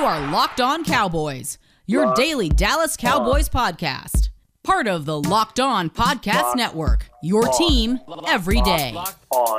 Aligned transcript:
You 0.00 0.06
are 0.06 0.32
Locked 0.32 0.62
On 0.62 0.82
Cowboys, 0.82 1.58
your 1.84 2.14
daily 2.14 2.48
Dallas 2.48 2.96
Cowboys 2.96 3.50
podcast. 3.50 4.30
Part 4.62 4.88
of 4.88 5.04
the 5.04 5.20
Locked 5.20 5.60
On 5.60 5.90
Podcast 5.90 6.36
Locked 6.42 6.56
Network, 6.56 7.10
your 7.22 7.46
On. 7.46 7.58
team 7.58 8.00
every 8.26 8.62
day. 8.62 8.92
Locked, 8.94 9.26
on, 9.30 9.58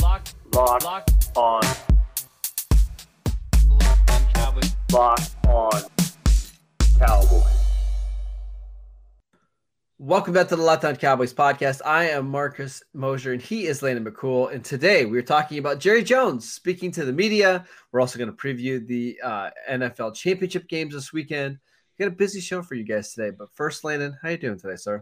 locked, 0.00 0.34
locked 0.54 0.84
locked, 0.84 1.36
on, 1.36 1.60
locked 3.68 4.10
on 4.10 4.26
Cowboys. 4.32 4.74
locked 4.90 5.34
on 5.48 5.82
Cowboys. 6.98 7.53
Welcome 10.00 10.34
back 10.34 10.48
to 10.48 10.56
the 10.56 10.62
Locked 10.62 10.84
On 10.84 10.96
Cowboys 10.96 11.32
podcast. 11.32 11.80
I 11.86 12.08
am 12.08 12.28
Marcus 12.28 12.82
Mosher 12.94 13.32
and 13.32 13.40
he 13.40 13.66
is 13.66 13.80
Landon 13.80 14.04
McCool. 14.04 14.52
And 14.52 14.64
today 14.64 15.04
we're 15.04 15.22
talking 15.22 15.58
about 15.58 15.78
Jerry 15.78 16.02
Jones 16.02 16.52
speaking 16.52 16.90
to 16.92 17.04
the 17.04 17.12
media. 17.12 17.64
We're 17.92 18.00
also 18.00 18.18
going 18.18 18.28
to 18.28 18.36
preview 18.36 18.84
the 18.84 19.20
uh, 19.22 19.50
NFL 19.70 20.16
championship 20.16 20.66
games 20.66 20.94
this 20.94 21.12
weekend. 21.12 21.58
We 21.96 22.04
got 22.04 22.12
a 22.12 22.16
busy 22.16 22.40
show 22.40 22.60
for 22.60 22.74
you 22.74 22.82
guys 22.82 23.14
today. 23.14 23.30
But 23.38 23.54
first, 23.54 23.84
Landon, 23.84 24.18
how 24.20 24.30
you 24.30 24.36
doing 24.36 24.58
today, 24.58 24.74
sir? 24.74 25.00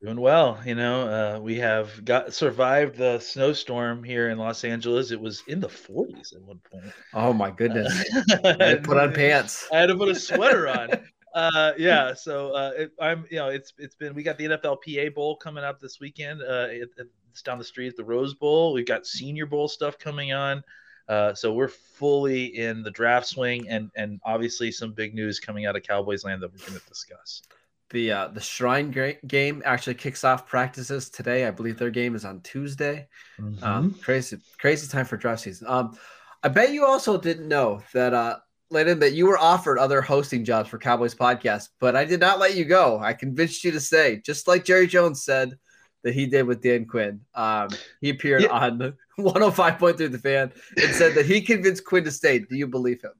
Doing 0.00 0.20
well, 0.20 0.60
you 0.64 0.76
know. 0.76 1.08
Uh, 1.08 1.40
we 1.40 1.56
have 1.56 2.04
got 2.04 2.32
survived 2.32 2.98
the 2.98 3.18
snowstorm 3.18 4.04
here 4.04 4.30
in 4.30 4.38
Los 4.38 4.62
Angeles. 4.62 5.10
It 5.10 5.20
was 5.20 5.42
in 5.48 5.58
the 5.58 5.68
40s 5.68 6.32
at 6.32 6.42
one 6.42 6.60
point. 6.70 6.92
Oh 7.12 7.32
my 7.32 7.50
goodness. 7.50 8.04
I 8.44 8.56
I 8.60 8.64
had 8.68 8.82
to 8.84 8.88
put 8.88 8.98
on 8.98 9.12
pants. 9.14 9.66
I 9.72 9.78
had 9.78 9.86
to 9.86 9.96
put 9.96 10.10
a 10.10 10.14
sweater 10.14 10.68
on. 10.68 10.90
Uh, 11.34 11.72
yeah, 11.78 12.14
so 12.14 12.52
uh, 12.52 12.72
it, 12.76 12.92
I'm, 13.00 13.24
you 13.30 13.38
know, 13.38 13.48
it's 13.48 13.72
it's 13.78 13.94
been. 13.94 14.14
We 14.14 14.22
got 14.22 14.38
the 14.38 14.44
NFLPA 14.44 15.14
Bowl 15.14 15.36
coming 15.36 15.64
up 15.64 15.80
this 15.80 16.00
weekend. 16.00 16.42
Uh, 16.42 16.68
it, 16.68 16.90
it's 17.30 17.42
down 17.42 17.58
the 17.58 17.64
street 17.64 17.88
at 17.88 17.96
the 17.96 18.04
Rose 18.04 18.34
Bowl. 18.34 18.72
We've 18.72 18.86
got 18.86 19.06
Senior 19.06 19.46
Bowl 19.46 19.68
stuff 19.68 19.98
coming 19.98 20.32
on. 20.32 20.62
Uh, 21.08 21.34
so 21.34 21.52
we're 21.52 21.68
fully 21.68 22.56
in 22.56 22.82
the 22.82 22.90
draft 22.90 23.26
swing, 23.26 23.68
and 23.68 23.90
and 23.96 24.20
obviously 24.24 24.70
some 24.70 24.92
big 24.92 25.14
news 25.14 25.40
coming 25.40 25.66
out 25.66 25.76
of 25.76 25.82
Cowboys 25.82 26.24
land 26.24 26.42
that 26.42 26.52
we're 26.52 26.66
going 26.66 26.78
to 26.78 26.86
discuss. 26.88 27.42
The 27.90 28.12
uh, 28.12 28.28
the 28.28 28.40
Shrine 28.40 28.90
game 29.26 29.62
actually 29.64 29.94
kicks 29.94 30.24
off 30.24 30.46
practices 30.46 31.10
today. 31.10 31.46
I 31.46 31.50
believe 31.50 31.78
their 31.78 31.90
game 31.90 32.14
is 32.14 32.24
on 32.24 32.40
Tuesday. 32.40 33.08
Mm-hmm. 33.40 33.64
Um, 33.64 33.94
crazy, 34.00 34.38
crazy 34.58 34.88
time 34.88 35.04
for 35.04 35.16
draft 35.16 35.42
season. 35.42 35.66
Um, 35.68 35.98
I 36.42 36.48
bet 36.48 36.72
you 36.72 36.84
also 36.84 37.18
didn't 37.18 37.46
know 37.46 37.82
that, 37.92 38.14
uh, 38.14 38.38
Landon, 38.72 38.98
that 39.00 39.12
you 39.12 39.26
were 39.26 39.38
offered 39.38 39.78
other 39.78 40.00
hosting 40.02 40.44
jobs 40.44 40.68
for 40.68 40.78
Cowboys 40.78 41.14
podcast, 41.14 41.68
but 41.80 41.94
I 41.96 42.04
did 42.04 42.20
not 42.20 42.38
let 42.38 42.54
you 42.56 42.64
go. 42.64 42.98
I 43.00 43.12
convinced 43.12 43.62
you 43.64 43.70
to 43.72 43.80
stay, 43.80 44.20
just 44.24 44.48
like 44.48 44.64
Jerry 44.64 44.86
Jones 44.86 45.24
said 45.24 45.56
that 46.02 46.14
he 46.14 46.26
did 46.26 46.46
with 46.46 46.62
Dan 46.62 46.84
Quinn. 46.86 47.20
Um, 47.34 47.68
he 48.00 48.10
appeared 48.10 48.42
Yeah. 48.42 48.48
on 48.48 48.94
105.3 49.20 50.10
The 50.10 50.18
Fan 50.18 50.52
and 50.82 50.94
said 50.94 51.14
that 51.14 51.26
he 51.26 51.40
convinced 51.40 51.84
Quinn 51.84 52.04
to 52.04 52.10
stay. 52.10 52.40
Do 52.40 52.56
you 52.56 52.66
believe 52.66 53.00
him? 53.02 53.12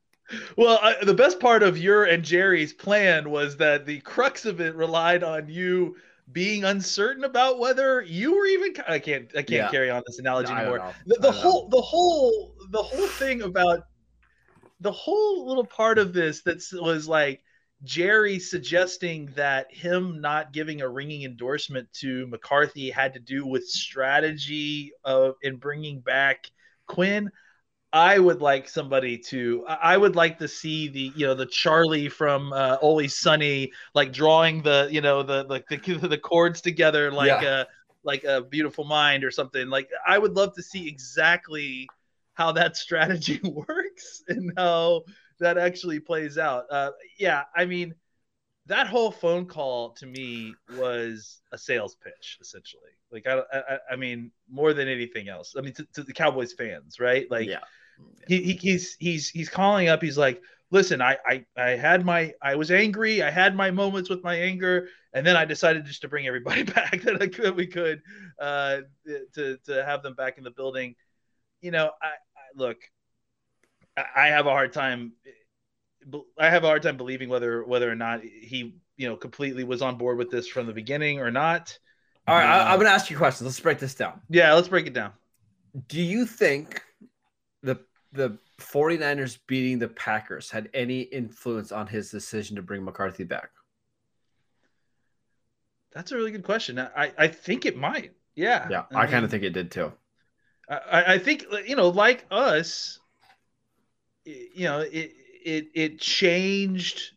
Well, 0.56 0.78
I, 0.82 0.96
the 1.04 1.14
best 1.14 1.38
part 1.40 1.62
of 1.62 1.76
your 1.78 2.04
and 2.04 2.24
Jerry's 2.24 2.72
plan 2.72 3.30
was 3.30 3.56
that 3.58 3.84
the 3.86 4.00
crux 4.00 4.46
of 4.46 4.60
it 4.60 4.74
relied 4.74 5.22
on 5.22 5.48
you 5.48 5.96
being 6.32 6.64
uncertain 6.64 7.24
about 7.24 7.58
whether 7.58 8.00
you 8.00 8.34
were 8.34 8.46
even. 8.46 8.72
I 8.88 8.98
can't. 8.98 9.26
I 9.32 9.42
can't 9.42 9.50
Yeah. 9.50 9.70
carry 9.70 9.90
on 9.90 10.02
this 10.06 10.18
analogy 10.18 10.48
don't 10.48 10.58
anymore. 10.58 10.92
The, 11.06 11.16
the 11.16 11.20
don't 11.20 11.34
know. 11.34 11.40
whole, 11.42 11.68
the 11.68 11.80
whole, 11.82 12.54
the 12.70 12.82
whole 12.82 13.06
thing 13.08 13.42
about 13.42 13.84
the 14.82 14.92
whole 14.92 15.46
little 15.46 15.66
part 15.66 15.98
of 15.98 16.12
this 16.12 16.42
that 16.42 16.62
was 16.74 17.08
like 17.08 17.42
Jerry 17.84 18.38
suggesting 18.38 19.26
that 19.36 19.72
him 19.74 20.20
not 20.20 20.52
giving 20.52 20.82
a 20.82 20.88
ringing 20.88 21.24
endorsement 21.24 21.92
to 21.94 22.26
McCarthy 22.28 22.90
had 22.90 23.14
to 23.14 23.20
do 23.20 23.46
with 23.46 23.66
strategy 23.66 24.92
of 25.04 25.34
in 25.42 25.56
bringing 25.56 26.00
back 26.00 26.50
Quinn. 26.86 27.30
I 27.92 28.18
would 28.18 28.40
like 28.40 28.68
somebody 28.68 29.18
to. 29.28 29.64
I 29.68 29.96
would 29.98 30.16
like 30.16 30.38
to 30.38 30.48
see 30.48 30.88
the 30.88 31.12
you 31.14 31.26
know 31.26 31.34
the 31.34 31.46
Charlie 31.46 32.08
from 32.08 32.52
uh, 32.52 32.76
Always 32.80 33.18
Sunny 33.18 33.72
like 33.94 34.12
drawing 34.12 34.62
the 34.62 34.88
you 34.90 35.00
know 35.02 35.22
the 35.22 35.44
like 35.44 35.66
the, 35.68 35.76
the 36.08 36.18
cords 36.18 36.60
together 36.62 37.10
like 37.12 37.42
Yeah. 37.42 37.42
a 37.42 37.66
like 38.04 38.24
a 38.24 38.40
beautiful 38.42 38.84
mind 38.84 39.24
or 39.24 39.30
something. 39.30 39.68
Like 39.68 39.90
I 40.06 40.18
would 40.18 40.34
love 40.34 40.54
to 40.54 40.62
see 40.62 40.88
exactly 40.88 41.88
how 42.34 42.52
that 42.52 42.76
strategy 42.78 43.40
works 43.42 43.81
and 44.28 44.52
how 44.56 45.02
that 45.40 45.58
actually 45.58 46.00
plays 46.00 46.38
out. 46.38 46.64
Uh, 46.70 46.90
yeah, 47.18 47.44
I 47.54 47.64
mean 47.64 47.94
that 48.66 48.86
whole 48.86 49.10
phone 49.10 49.46
call 49.46 49.90
to 49.90 50.06
me 50.06 50.54
was 50.78 51.42
a 51.52 51.58
sales 51.58 51.96
pitch 51.96 52.38
essentially. 52.40 52.90
Like 53.10 53.26
I, 53.26 53.42
I, 53.52 53.78
I 53.92 53.96
mean 53.96 54.30
more 54.50 54.72
than 54.72 54.88
anything 54.88 55.28
else. 55.28 55.54
I 55.56 55.60
mean 55.62 55.74
to, 55.74 55.86
to 55.94 56.02
the 56.02 56.12
Cowboys 56.12 56.52
fans, 56.52 57.00
right? 57.00 57.30
Like 57.30 57.48
yeah. 57.48 57.58
he, 58.28 58.42
he 58.42 58.52
he's 58.54 58.96
he's 58.98 59.28
he's 59.28 59.48
calling 59.48 59.88
up. 59.88 60.02
He's 60.02 60.18
like, 60.18 60.40
listen, 60.70 61.02
I, 61.02 61.18
I 61.26 61.44
I 61.56 61.70
had 61.70 62.04
my 62.04 62.32
I 62.40 62.54
was 62.54 62.70
angry. 62.70 63.22
I 63.22 63.30
had 63.30 63.54
my 63.56 63.70
moments 63.70 64.08
with 64.08 64.22
my 64.22 64.36
anger, 64.36 64.88
and 65.12 65.26
then 65.26 65.36
I 65.36 65.44
decided 65.44 65.84
just 65.84 66.02
to 66.02 66.08
bring 66.08 66.26
everybody 66.26 66.62
back 66.62 67.02
that 67.02 67.20
I 67.20 67.26
could 67.26 67.56
we 67.56 67.66
could 67.66 68.00
uh, 68.40 68.78
to 69.34 69.58
to 69.66 69.84
have 69.84 70.02
them 70.02 70.14
back 70.14 70.38
in 70.38 70.44
the 70.44 70.50
building. 70.50 70.94
You 71.60 71.70
know, 71.72 71.90
I, 72.00 72.06
I 72.06 72.44
look, 72.56 72.78
I, 73.96 74.04
I 74.16 74.26
have 74.28 74.46
a 74.46 74.50
hard 74.50 74.72
time. 74.72 75.12
I 76.38 76.50
have 76.50 76.64
a 76.64 76.66
hard 76.66 76.82
time 76.82 76.96
believing 76.96 77.28
whether 77.28 77.64
whether 77.64 77.90
or 77.90 77.94
not 77.94 78.22
he 78.22 78.74
you 78.96 79.08
know 79.08 79.16
completely 79.16 79.64
was 79.64 79.82
on 79.82 79.98
board 79.98 80.18
with 80.18 80.30
this 80.30 80.48
from 80.48 80.66
the 80.66 80.72
beginning 80.72 81.20
or 81.20 81.30
not. 81.30 81.78
All 82.26 82.36
right, 82.36 82.46
I, 82.46 82.60
Uh, 82.60 82.64
I'm 82.72 82.76
going 82.78 82.86
to 82.86 82.92
ask 82.92 83.10
you 83.10 83.16
questions. 83.16 83.46
Let's 83.46 83.60
break 83.60 83.78
this 83.78 83.94
down. 83.94 84.20
Yeah, 84.28 84.54
let's 84.54 84.68
break 84.68 84.86
it 84.86 84.92
down. 84.94 85.12
Do 85.88 86.00
you 86.00 86.26
think 86.26 86.82
the 87.62 87.80
the 88.12 88.38
49ers 88.60 89.38
beating 89.46 89.78
the 89.78 89.88
Packers 89.88 90.50
had 90.50 90.68
any 90.74 91.02
influence 91.02 91.72
on 91.72 91.86
his 91.86 92.10
decision 92.10 92.56
to 92.56 92.62
bring 92.62 92.84
McCarthy 92.84 93.24
back? 93.24 93.50
That's 95.92 96.12
a 96.12 96.16
really 96.16 96.32
good 96.32 96.44
question. 96.44 96.78
I 96.78 97.12
I 97.16 97.28
think 97.28 97.66
it 97.66 97.76
might. 97.76 98.12
Yeah. 98.34 98.70
Yeah, 98.70 98.84
I 98.94 99.06
kind 99.06 99.12
mean, 99.12 99.24
of 99.24 99.30
think 99.30 99.42
it 99.44 99.50
did 99.50 99.70
too. 99.70 99.92
I, 100.68 101.14
I 101.14 101.18
think 101.18 101.44
you 101.66 101.76
know, 101.76 101.88
like 101.88 102.24
us, 102.30 102.98
you 104.24 104.64
know, 104.64 104.80
it 104.80 105.12
it 105.44 105.68
it 105.74 106.00
changed, 106.00 107.12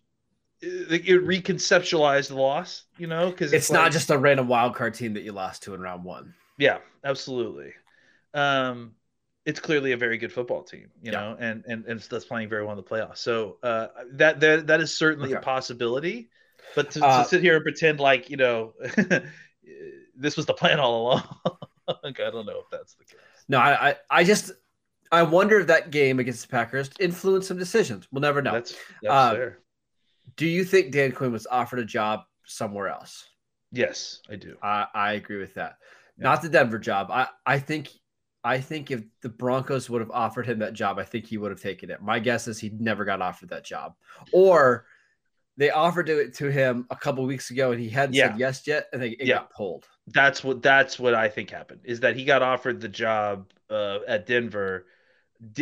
it, 0.61 1.07
it 1.07 1.25
reconceptualized 1.25 2.29
the 2.29 2.35
loss. 2.35 2.83
You 2.97 3.07
know, 3.07 3.29
because 3.29 3.53
It's 3.53 3.71
not 3.71 3.91
just 3.91 4.09
a 4.09 4.17
random 4.17 4.47
wild 4.47 4.75
card 4.75 4.93
team 4.93 5.13
that 5.13 5.23
you 5.23 5.31
lost 5.31 5.63
to 5.63 5.73
in 5.73 5.81
round 5.81 6.03
one. 6.03 6.33
yeah, 6.57 6.79
absolutely. 7.03 7.73
Um, 8.33 8.93
it's 9.45 9.59
clearly 9.59 9.91
a 9.91 9.97
very 9.97 10.17
good 10.17 10.31
football 10.33 10.63
team, 10.63 10.89
you 11.03 11.11
Yeah. 11.11 11.19
know, 11.21 11.37
and 11.39 11.63
and 11.67 11.85
and 11.85 11.99
that's 12.01 12.25
playing 12.25 12.49
very 12.49 12.63
well 12.63 12.71
in 12.71 12.77
the 12.77 12.83
playoffs. 12.83 13.17
So 13.17 13.57
uh, 13.61 13.87
that 14.13 14.39
that 14.39 14.67
that 14.67 14.81
is 14.81 14.97
certainly 14.97 15.33
a 15.33 15.39
possibility. 15.39 16.29
But 16.75 16.91
to, 16.91 17.01
Uh, 17.01 17.23
to 17.23 17.29
sit 17.29 17.41
here 17.41 17.55
and 17.55 17.63
pretend 17.63 17.99
like 17.99 18.29
you 18.29 18.37
know 18.37 18.73
this 20.17 20.35
was 20.35 20.45
the 20.45 20.53
plan 20.53 20.79
all 20.79 21.01
along, 21.03 21.23
I 21.87 22.11
don't 22.31 22.45
know 22.45 22.59
if 22.59 22.69
that's 22.71 22.95
the 22.95 23.05
case. 23.05 23.19
No, 23.47 23.59
I, 23.59 23.89
I, 23.89 23.95
I 24.09 24.23
just 24.23 24.51
I 25.11 25.23
wonder 25.23 25.59
if 25.59 25.67
that 25.67 25.91
game 25.91 26.19
against 26.19 26.41
the 26.43 26.47
Packers 26.49 26.89
influenced 26.99 27.47
some 27.47 27.57
decisions. 27.57 28.07
We'll 28.11 28.21
never 28.21 28.41
know. 28.41 28.53
That's 28.53 28.71
that's 29.01 29.13
Uh, 29.13 29.33
fair. 29.33 29.59
Do 30.35 30.45
you 30.47 30.63
think 30.65 30.91
Dan 30.91 31.11
Quinn 31.11 31.31
was 31.31 31.47
offered 31.47 31.79
a 31.79 31.85
job 31.85 32.21
somewhere 32.45 32.87
else? 32.89 33.27
Yes, 33.71 34.21
I 34.29 34.35
do. 34.35 34.57
I, 34.61 34.87
I 34.93 35.13
agree 35.13 35.37
with 35.37 35.53
that. 35.55 35.77
Yeah. 36.17 36.23
Not 36.23 36.41
the 36.41 36.49
Denver 36.49 36.79
job. 36.79 37.09
I, 37.11 37.27
I 37.45 37.59
think 37.59 37.89
I 38.43 38.59
think 38.59 38.91
if 38.91 39.03
the 39.21 39.29
Broncos 39.29 39.89
would 39.89 40.01
have 40.01 40.11
offered 40.11 40.45
him 40.45 40.59
that 40.59 40.73
job, 40.73 40.99
I 40.99 41.03
think 41.03 41.25
he 41.25 41.37
would 41.37 41.49
have 41.51 41.61
taken 41.61 41.89
it. 41.89 42.01
My 42.01 42.19
guess 42.19 42.47
is 42.47 42.59
he 42.59 42.69
never 42.79 43.03
got 43.03 43.21
offered 43.21 43.49
that 43.49 43.63
job. 43.65 43.95
Or 44.31 44.85
they 45.57 45.71
offered 45.71 46.09
it 46.09 46.33
to 46.35 46.51
him 46.51 46.85
a 46.89 46.95
couple 46.95 47.25
weeks 47.25 47.49
ago 47.49 47.71
and 47.71 47.81
he 47.81 47.89
hadn't 47.89 48.13
Yeah. 48.13 48.27
said 48.31 48.39
yes 48.39 48.67
yet, 48.67 48.87
and 48.93 49.01
they, 49.01 49.09
it 49.11 49.25
Yeah. 49.27 49.35
got 49.39 49.51
pulled. 49.51 49.87
That's 50.07 50.43
what 50.43 50.61
that's 50.61 50.99
what 50.99 51.13
I 51.15 51.27
think 51.29 51.49
happened 51.49 51.81
is 51.85 51.99
that 52.01 52.15
he 52.15 52.23
got 52.25 52.41
offered 52.41 52.79
the 52.81 52.89
job 52.89 53.51
uh, 53.69 53.99
at 54.07 54.25
Denver, 54.27 54.85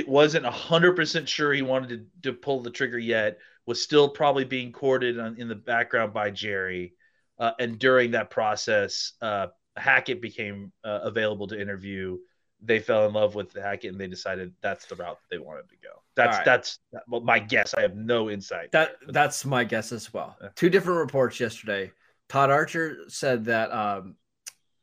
wasn't 0.07 0.45
hundred 0.45 0.95
percent 0.95 1.27
sure 1.27 1.53
he 1.53 1.61
wanted 1.61 1.89
to, 2.23 2.31
to 2.31 2.37
pull 2.37 2.61
the 2.61 2.69
trigger 2.69 2.99
yet, 2.99 3.39
was 3.65 3.81
still 3.81 4.09
probably 4.09 4.45
being 4.45 4.71
courted 4.71 5.19
on, 5.19 5.35
in 5.37 5.47
the 5.47 5.55
background 5.55 6.13
by 6.13 6.29
Jerry, 6.31 6.93
uh, 7.39 7.51
and 7.59 7.79
during 7.79 8.11
that 8.11 8.29
process, 8.29 9.13
uh, 9.21 9.47
Hackett 9.75 10.21
became 10.21 10.71
uh, 10.83 10.99
available 11.03 11.47
to 11.47 11.59
interview. 11.59 12.17
they 12.65 12.79
fell 12.79 13.05
in 13.07 13.13
love 13.13 13.35
with 13.35 13.53
Hackett 13.53 13.91
and 13.91 13.99
they 13.99 14.07
decided 14.07 14.53
that's 14.61 14.85
the 14.85 14.95
route 14.95 15.19
that 15.21 15.35
they 15.35 15.37
wanted 15.37 15.69
to 15.69 15.75
go. 15.83 15.89
That's 16.15 16.37
right. 16.37 16.45
that's 16.45 16.79
well, 17.07 17.21
my 17.21 17.39
guess. 17.39 17.73
I 17.73 17.81
have 17.81 17.95
no 17.95 18.29
insight. 18.29 18.71
That 18.71 18.95
that's 19.09 19.45
my 19.45 19.63
guess 19.63 19.91
as 19.91 20.13
well. 20.13 20.37
Two 20.55 20.69
different 20.69 20.99
reports 20.99 21.39
yesterday. 21.39 21.91
Todd 22.29 22.49
Archer 22.51 22.97
said 23.07 23.45
that 23.45 23.71
um, 23.71 24.15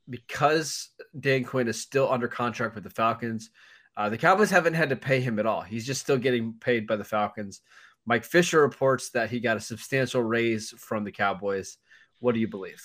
because 0.09 0.91
Dan 1.19 1.45
Quinn 1.45 1.69
is 1.69 1.81
still 1.81 2.11
under 2.11 2.29
contract 2.29 2.75
with 2.75 2.85
the 2.85 2.91
Falcons, 2.91 3.51
uh, 4.00 4.08
the 4.08 4.17
Cowboys 4.19 4.50
haven't 4.50 4.75
had 4.75 4.88
to 4.88 4.97
pay 4.97 5.20
him 5.20 5.38
at 5.38 5.44
all. 5.47 5.61
He's 5.61 5.85
just 5.87 6.00
still 6.00 6.17
getting 6.17 6.55
paid 6.55 6.87
by 6.87 6.97
the 6.97 7.05
Falcons. 7.05 7.61
Mike 8.06 8.25
Fisher 8.25 8.62
reports 8.62 9.11
that 9.11 9.31
he 9.31 9.41
got 9.41 9.58
a 9.58 9.61
substantial 9.61 10.23
raise 10.23 10.70
from 10.70 11.05
the 11.05 11.12
Cowboys. 11.12 11.76
What 12.20 12.32
do 12.35 12.41
you 12.41 12.49
believe? 12.49 12.82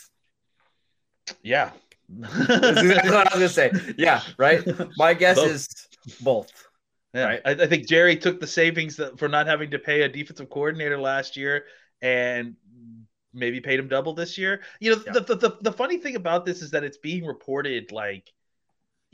yeah. 1.41 1.71
That's 2.09 3.09
what 3.09 3.15
I 3.15 3.23
was 3.23 3.33
gonna 3.33 3.49
say. 3.49 3.71
Yeah, 3.97 4.21
right. 4.37 4.61
My 4.97 5.13
guess 5.13 5.37
Both. 5.37 5.49
is 5.51 5.87
both. 6.21 6.51
Yeah, 7.13 7.25
Right. 7.25 7.41
I, 7.45 7.51
I 7.51 7.67
think 7.67 7.87
Jerry 7.87 8.17
took 8.17 8.39
the 8.41 8.45
savings 8.47 8.97
that, 8.97 9.17
for 9.17 9.27
not 9.29 9.47
having 9.47 9.71
to 9.71 9.79
pay 9.79 10.01
a 10.01 10.09
defensive 10.09 10.49
coordinator 10.49 10.99
last 10.99 11.37
year 11.37 11.63
and 12.01 12.55
maybe 13.33 13.59
paid 13.61 13.79
him 13.79 13.87
double 13.87 14.13
this 14.13 14.37
year. 14.37 14.61
You 14.81 14.95
know, 14.95 15.01
Yeah. 15.05 15.13
the, 15.13 15.19
the, 15.21 15.35
the 15.35 15.57
the 15.61 15.71
funny 15.71 15.97
thing 15.97 16.15
about 16.15 16.45
this 16.45 16.61
is 16.61 16.71
that 16.71 16.83
it's 16.83 16.97
being 16.97 17.25
reported 17.25 17.91
like, 17.91 18.31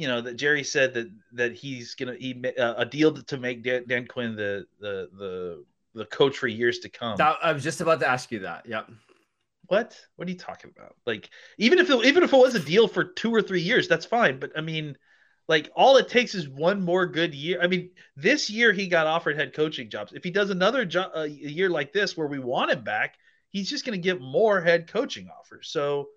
you 0.02 0.08
know, 0.08 0.20
that 0.20 0.36
Jerry 0.36 0.64
said 0.64 0.96
that 0.96 1.12
that 1.34 1.54
he's 1.54 1.94
gonna 1.94 2.16
he 2.16 2.44
uh, 2.58 2.74
a 2.78 2.86
deal 2.86 3.14
to 3.14 3.38
make 3.38 3.62
Dan, 3.62 3.84
Dan 3.88 4.08
Quinn 4.08 4.36
the 4.36 4.66
the 4.80 5.10
the 5.16 5.64
the 5.94 6.06
coach 6.06 6.40
for 6.40 6.48
years 6.48 6.80
to 6.80 6.90
come. 6.90 7.18
That- 7.18 7.38
I 7.44 7.54
was 7.54 7.64
just 7.64 7.82
about 7.82 8.00
to 8.00 8.10
ask 8.10 8.32
you 8.32 8.40
that. 8.40 8.66
Yep. 8.66 8.90
What? 9.68 9.96
What 10.16 10.28
are 10.28 10.32
you 10.32 10.38
talking 10.40 10.72
about? 10.76 10.96
Like, 11.06 11.30
even 11.60 11.78
if 11.78 11.90
it, 11.92 12.04
even 12.04 12.24
if 12.24 12.34
it 12.34 12.36
was 12.36 12.56
a 12.56 12.60
deal 12.60 12.88
for 12.88 13.04
two 13.04 13.32
or 13.32 13.44
three 13.44 13.62
years, 13.62 13.88
that's 13.88 14.08
fine. 14.08 14.40
But 14.40 14.52
I 14.58 14.62
mean, 14.62 14.98
like, 15.48 15.70
all 15.76 15.98
it 15.98 16.10
takes 16.10 16.34
is 16.34 16.50
one 16.50 16.82
more 16.82 17.06
good 17.06 17.36
year. 17.36 17.62
I 17.62 17.68
mean, 17.68 17.92
this 18.18 18.50
year 18.50 18.74
he 18.74 18.88
got 18.88 19.06
offered 19.06 19.38
head 19.38 19.54
coaching 19.54 19.88
jobs. 19.92 20.14
If 20.14 20.24
he 20.24 20.32
does 20.32 20.50
another 20.50 20.84
jo- 20.84 21.12
a 21.14 21.28
year 21.28 21.70
like 21.70 21.94
this 21.94 22.18
where 22.18 22.28
we 22.28 22.40
want 22.40 22.72
him 22.72 22.84
back, 22.84 23.18
he's 23.50 23.70
just 23.70 23.86
going 23.86 23.98
to 24.02 24.04
get 24.04 24.20
more 24.20 24.60
head 24.62 24.88
coaching 24.88 25.30
offers. 25.30 25.70
So, 25.70 26.08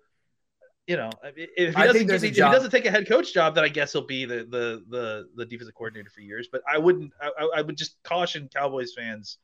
you 0.87 0.97
know, 0.97 1.09
if 1.23 1.75
he 1.75 1.83
doesn't, 1.83 2.07
get, 2.07 2.21
a 2.21 2.25
if 2.27 2.35
he 2.35 2.39
doesn't 2.39 2.71
take 2.71 2.85
a 2.85 2.91
head 2.91 3.07
coach 3.07 3.33
job, 3.33 3.55
then 3.55 3.63
I 3.63 3.69
guess 3.69 3.91
he'll 3.93 4.05
be 4.05 4.25
the 4.25 4.45
the 4.49 4.83
the 4.89 5.29
the 5.35 5.45
defensive 5.45 5.73
coordinator 5.73 6.09
for 6.11 6.21
years. 6.21 6.47
But 6.51 6.61
I 6.71 6.77
wouldn't. 6.77 7.11
I, 7.21 7.31
I- 7.39 7.49
I 7.57 7.61
would 7.61 7.77
just 7.77 7.97
caution 8.03 8.49
Cowboys 8.53 8.93
fans 8.93 9.37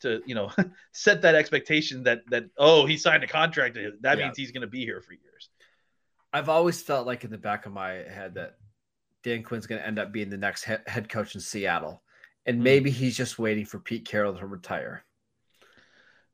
to 0.00 0.20
you 0.26 0.34
know 0.34 0.50
set 0.92 1.22
that 1.22 1.34
expectation 1.34 2.02
that 2.04 2.22
that 2.30 2.44
oh 2.58 2.86
he 2.86 2.96
signed 2.96 3.22
a 3.22 3.26
contract 3.28 3.76
that 4.00 4.18
Yeah. 4.18 4.24
means 4.24 4.36
he's 4.36 4.50
going 4.50 4.62
to 4.62 4.66
be 4.66 4.80
here 4.84 5.00
for 5.00 5.12
years. 5.12 5.48
I've 6.32 6.48
always 6.48 6.80
felt 6.82 7.06
like 7.06 7.24
in 7.24 7.30
the 7.30 7.38
back 7.38 7.66
of 7.66 7.72
my 7.72 7.90
head 7.90 8.34
that 8.34 8.56
Dan 9.22 9.42
Quinn's 9.42 9.66
going 9.66 9.80
to 9.80 9.86
end 9.86 9.98
up 9.98 10.10
being 10.12 10.30
the 10.30 10.36
next 10.38 10.64
head 10.64 11.08
coach 11.08 11.34
in 11.34 11.40
Seattle. 11.40 12.02
And 12.46 12.56
Hmm. 12.58 12.62
maybe 12.64 12.90
he's 12.90 13.16
just 13.16 13.38
waiting 13.38 13.64
for 13.66 13.78
Pete 13.78 14.06
Carroll 14.06 14.34
to 14.34 14.46
retire. 14.46 15.04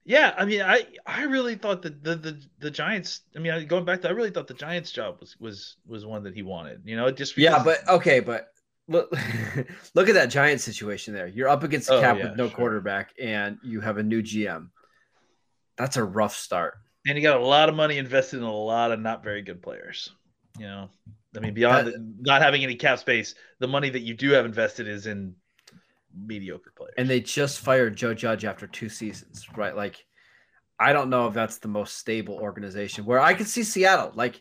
Yeah, 0.08 0.32
I 0.38 0.44
mean, 0.44 0.62
I 0.62 0.86
I 1.04 1.24
really 1.24 1.56
thought 1.56 1.82
that 1.82 2.02
the 2.04 2.14
the 2.14 2.40
the 2.60 2.70
Giants. 2.70 3.22
I 3.34 3.40
mean, 3.40 3.66
going 3.66 3.84
back 3.84 4.00
to, 4.02 4.08
I 4.08 4.12
really 4.12 4.30
thought 4.30 4.46
the 4.46 4.54
Giants 4.54 4.92
job 4.92 5.16
was 5.20 5.36
was 5.40 5.76
was 5.86 6.06
one 6.06 6.22
that 6.22 6.34
he 6.34 6.42
wanted. 6.42 6.82
You 6.84 6.96
know, 6.96 7.10
just 7.10 7.36
Yeah, 7.36 7.60
but 7.64 7.86
okay, 7.88 8.20
but 8.20 8.52
look, 8.86 9.10
look 9.94 10.08
at 10.08 10.14
that 10.14 10.30
Giant 10.30 10.60
situation 10.60 11.12
there. 11.12 11.26
You're 11.26 11.48
up 11.48 11.64
against 11.64 11.88
the 11.88 11.94
Oh, 11.96 12.00
cap 12.00 12.18
yeah, 12.18 12.28
with 12.28 12.36
no 12.38 12.46
sure. 12.48 12.56
quarterback, 12.56 13.14
and 13.20 13.58
you 13.64 13.80
have 13.80 13.98
a 13.98 14.02
new 14.04 14.22
GM. 14.22 14.68
That's 15.76 15.96
a 15.96 16.04
rough 16.04 16.36
start. 16.36 16.74
and 17.06 17.16
he 17.18 17.22
got 17.22 17.40
a 17.40 17.44
lot 17.44 17.68
of 17.68 17.74
money 17.74 17.98
invested 17.98 18.36
in 18.38 18.42
a 18.44 18.52
lot 18.52 18.92
of 18.92 19.00
not 19.00 19.22
very 19.24 19.42
good 19.42 19.60
players. 19.60 20.10
You 20.58 20.66
know, 20.66 20.90
I 21.36 21.40
mean, 21.40 21.52
beyond 21.54 21.88
That- 21.88 22.14
not 22.20 22.42
having 22.42 22.62
any 22.62 22.76
cap 22.76 23.00
space, 23.00 23.34
the 23.58 23.66
money 23.68 23.90
that 23.90 24.00
you 24.02 24.14
do 24.14 24.30
have 24.30 24.46
invested 24.46 24.86
is 24.88 25.06
in 25.06 25.34
mediocre 26.16 26.72
players. 26.76 26.94
And 26.96 27.08
they 27.08 27.20
just 27.20 27.60
fired 27.60 27.96
Joe 27.96 28.14
Judge 28.14 28.44
after 28.44 28.66
two 28.66 28.88
seasons, 28.88 29.46
right? 29.56 29.76
Like, 29.76 30.04
I 30.78 30.92
don't 30.92 31.10
know 31.10 31.26
if 31.26 31.34
that's 31.34 31.58
the 31.58 31.68
most 31.68 31.98
stable 31.98 32.34
organization. 32.34 33.04
Where 33.04 33.20
I 33.20 33.34
could 33.34 33.46
see 33.46 33.62
Seattle, 33.62 34.12
like 34.14 34.40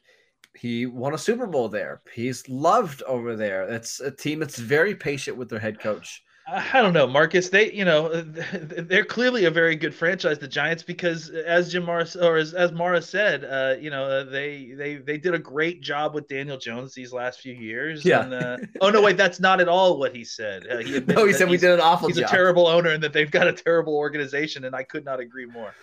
he 0.55 0.85
won 0.85 1.13
a 1.13 1.17
Super 1.17 1.47
Bowl 1.47 1.69
there. 1.69 2.01
He's 2.13 2.47
loved 2.49 3.03
over 3.03 3.35
there. 3.35 3.63
It's 3.63 3.99
a 3.99 4.11
team 4.11 4.39
that's 4.39 4.57
very 4.57 4.95
patient 4.95 5.37
with 5.37 5.49
their 5.49 5.59
head 5.59 5.79
coach. 5.79 6.23
I 6.47 6.79
don't 6.79 6.93
know, 6.93 7.07
Marcus. 7.07 7.49
They, 7.49 7.71
you 7.71 7.85
know, 7.85 8.21
they're 8.21 9.03
clearly 9.03 9.45
a 9.45 9.51
very 9.51 9.75
good 9.75 9.95
franchise, 9.95 10.37
the 10.37 10.47
Giants, 10.47 10.83
because 10.83 11.29
as 11.31 11.71
Jim 11.71 11.85
Morris 11.85 12.15
or 12.15 12.37
as, 12.37 12.53
as 12.53 12.71
Mara 12.71 13.01
said, 13.01 13.43
uh, 13.45 13.79
you 13.79 13.89
know, 13.89 14.23
they 14.23 14.73
they 14.77 14.97
they 14.97 15.17
did 15.17 15.33
a 15.33 15.39
great 15.39 15.81
job 15.81 16.13
with 16.13 16.27
Daniel 16.27 16.57
Jones 16.57 16.93
these 16.93 17.11
last 17.11 17.39
few 17.39 17.53
years. 17.53 18.05
Yeah. 18.05 18.23
And, 18.23 18.33
uh, 18.33 18.57
oh 18.79 18.91
no, 18.91 19.01
wait, 19.01 19.17
that's 19.17 19.39
not 19.39 19.59
at 19.59 19.67
all 19.67 19.97
what 19.97 20.15
he 20.15 20.23
said. 20.23 20.67
Uh, 20.69 20.77
he 20.77 20.99
No, 21.07 21.25
he 21.25 21.33
said 21.33 21.49
we 21.49 21.57
did 21.57 21.71
an 21.71 21.79
awful 21.79 22.09
He's 22.09 22.17
job. 22.17 22.25
a 22.25 22.31
terrible 22.31 22.67
owner, 22.67 22.91
and 22.91 23.01
that 23.01 23.11
they've 23.11 23.31
got 23.31 23.47
a 23.47 23.53
terrible 23.53 23.95
organization, 23.95 24.65
and 24.65 24.75
I 24.75 24.83
could 24.83 25.03
not 25.03 25.19
agree 25.19 25.47
more. 25.47 25.73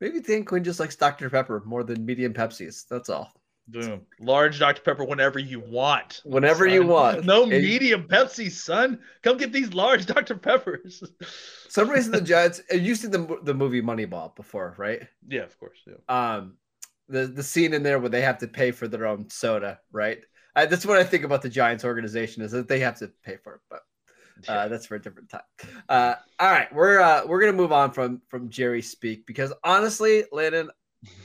Maybe 0.00 0.20
Dan 0.20 0.44
Quinn 0.44 0.64
just 0.64 0.80
likes 0.80 0.96
Dr. 0.96 1.30
Pepper 1.30 1.62
more 1.64 1.84
than 1.84 2.04
medium 2.04 2.34
Pepsis. 2.34 2.86
That's 2.90 3.08
all. 3.08 3.32
Boom, 3.66 4.02
large 4.20 4.58
Dr 4.58 4.82
Pepper 4.82 5.04
whenever 5.04 5.38
you 5.38 5.58
want. 5.60 6.20
Whenever 6.24 6.66
you 6.66 6.84
want. 6.86 7.24
No 7.24 7.44
And- 7.44 7.52
medium 7.52 8.06
Pepsi, 8.06 8.50
son. 8.50 8.98
Come 9.22 9.38
get 9.38 9.52
these 9.52 9.72
large 9.72 10.04
Dr 10.14 10.34
Peppers. 10.36 11.02
Some 11.68 11.88
reason 11.88 12.12
the 12.12 12.20
Giants. 12.20 12.60
uh, 12.72 12.76
You've 12.76 12.98
seen 12.98 13.10
the 13.10 13.38
the 13.42 13.54
movie 13.54 13.80
Moneyball 13.82 14.36
before, 14.36 14.74
right? 14.76 15.02
yeah, 15.28 15.42
of 15.42 15.58
course. 15.58 15.78
Yeah. 15.86 15.94
um 16.08 16.56
the 17.08 17.26
the 17.26 17.42
scene 17.42 17.72
in 17.74 17.82
there 17.82 17.98
where 17.98 18.08
they 18.10 18.20
have 18.22 18.38
to 18.38 18.48
pay 18.48 18.70
for 18.70 18.86
their 18.88 19.06
own 19.06 19.28
soda, 19.30 19.80
right? 19.92 20.18
I, 20.56 20.66
that's 20.66 20.86
what 20.86 20.98
I 20.98 21.04
think 21.04 21.24
about 21.24 21.42
the 21.42 21.48
Giants 21.48 21.84
organization 21.84 22.42
is 22.42 22.52
that 22.52 22.68
they 22.68 22.80
have 22.80 22.98
to 22.98 23.10
pay 23.24 23.36
for 23.42 23.54
it, 23.56 23.60
but 23.70 23.80
uh, 24.48 24.68
that's 24.68 24.86
for 24.86 24.94
a 24.96 25.02
different 25.02 25.28
time. 25.30 25.40
Uh, 25.88 26.14
all 26.38 26.50
right, 26.50 26.72
we're 26.74 27.00
uh, 27.00 27.26
we're 27.26 27.40
gonna 27.40 27.52
move 27.52 27.72
on 27.72 27.90
from 27.92 28.20
from 28.28 28.50
Jerry 28.50 28.82
speak 28.82 29.26
because 29.26 29.52
honestly, 29.64 30.24
Landon, 30.32 30.70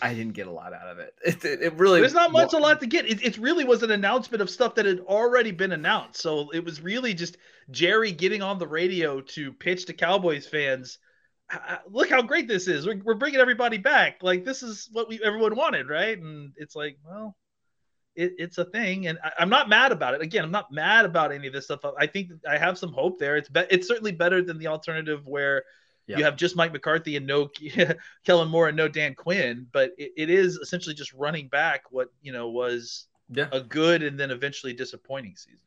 I 0.01 0.13
didn't 0.13 0.33
get 0.33 0.47
a 0.47 0.51
lot 0.51 0.73
out 0.73 0.87
of 0.87 0.99
it. 0.99 1.13
It, 1.25 1.45
it, 1.45 1.61
it 1.61 1.73
really 1.75 1.99
There's 1.99 2.13
not 2.13 2.31
much 2.31 2.53
a 2.53 2.57
lot 2.57 2.79
to 2.79 2.87
get. 2.87 3.05
It, 3.05 3.23
it 3.23 3.37
really 3.37 3.63
was 3.63 3.83
an 3.83 3.91
announcement 3.91 4.41
of 4.41 4.49
stuff 4.49 4.75
that 4.75 4.85
had 4.85 4.99
already 5.01 5.51
been 5.51 5.71
announced. 5.71 6.21
So 6.21 6.49
it 6.51 6.63
was 6.63 6.81
really 6.81 7.13
just 7.13 7.37
Jerry 7.71 8.11
getting 8.11 8.41
on 8.41 8.57
the 8.57 8.67
radio 8.67 9.21
to 9.21 9.53
pitch 9.53 9.85
to 9.85 9.93
Cowboys 9.93 10.47
fans. 10.47 10.97
"Ah, 11.51 11.63
ah, 11.67 11.81
Look 11.89 12.09
how 12.09 12.21
great 12.21 12.47
this 12.47 12.67
is. 12.67 12.85
We're, 12.85 13.01
we're 13.03 13.13
bringing 13.15 13.39
everybody 13.39 13.77
back. 13.77 14.23
Like 14.23 14.45
this 14.45 14.63
is 14.63 14.89
what 14.91 15.07
we 15.09 15.19
everyone 15.23 15.55
wanted, 15.55 15.89
right? 15.89 16.17
And 16.17 16.53
it's 16.57 16.75
like, 16.75 16.97
well, 17.05 17.35
it, 18.15 18.33
it's 18.37 18.57
a 18.57 18.65
thing, 18.65 19.07
and 19.07 19.19
I, 19.23 19.31
I'm 19.39 19.49
not 19.49 19.69
mad 19.69 19.91
about 19.91 20.13
it. 20.13 20.21
Again, 20.21 20.43
I'm 20.43 20.51
not 20.51 20.71
mad 20.71 21.05
about 21.05 21.31
any 21.31 21.47
of 21.47 21.53
this 21.53 21.65
stuff. 21.65 21.81
I 21.97 22.07
think 22.07 22.31
I 22.47 22.57
have 22.57 22.77
some 22.77 22.91
hope 22.91 23.19
there. 23.19 23.37
It's 23.37 23.49
be, 23.49 23.61
it's 23.69 23.87
certainly 23.87 24.11
better 24.11 24.41
than 24.41 24.57
the 24.57 24.67
alternative 24.67 25.25
where 25.25 25.63
Yeah. 26.09 26.17
you 26.17 26.23
have 26.25 26.35
just 26.35 26.55
Mike 26.55 26.73
McCarthy 26.73 27.15
and 27.17 27.27
no 27.27 27.49
Kellen 28.25 28.49
Moore 28.49 28.67
and 28.69 28.77
no 28.77 28.87
Dan 28.87 29.15
Quinn, 29.15 29.67
but 29.71 29.91
it, 29.97 30.11
it 30.17 30.29
is 30.29 30.55
essentially 30.57 30.95
just 30.95 31.13
running 31.13 31.47
back 31.49 31.83
what 31.91 32.09
you 32.21 32.31
know 32.33 32.49
was 32.49 33.07
Yeah, 33.29 33.49
a 33.51 33.61
good 33.61 34.03
and 34.03 34.19
then 34.19 34.31
eventually 34.31 34.73
disappointing 34.73 35.35
season. 35.35 35.65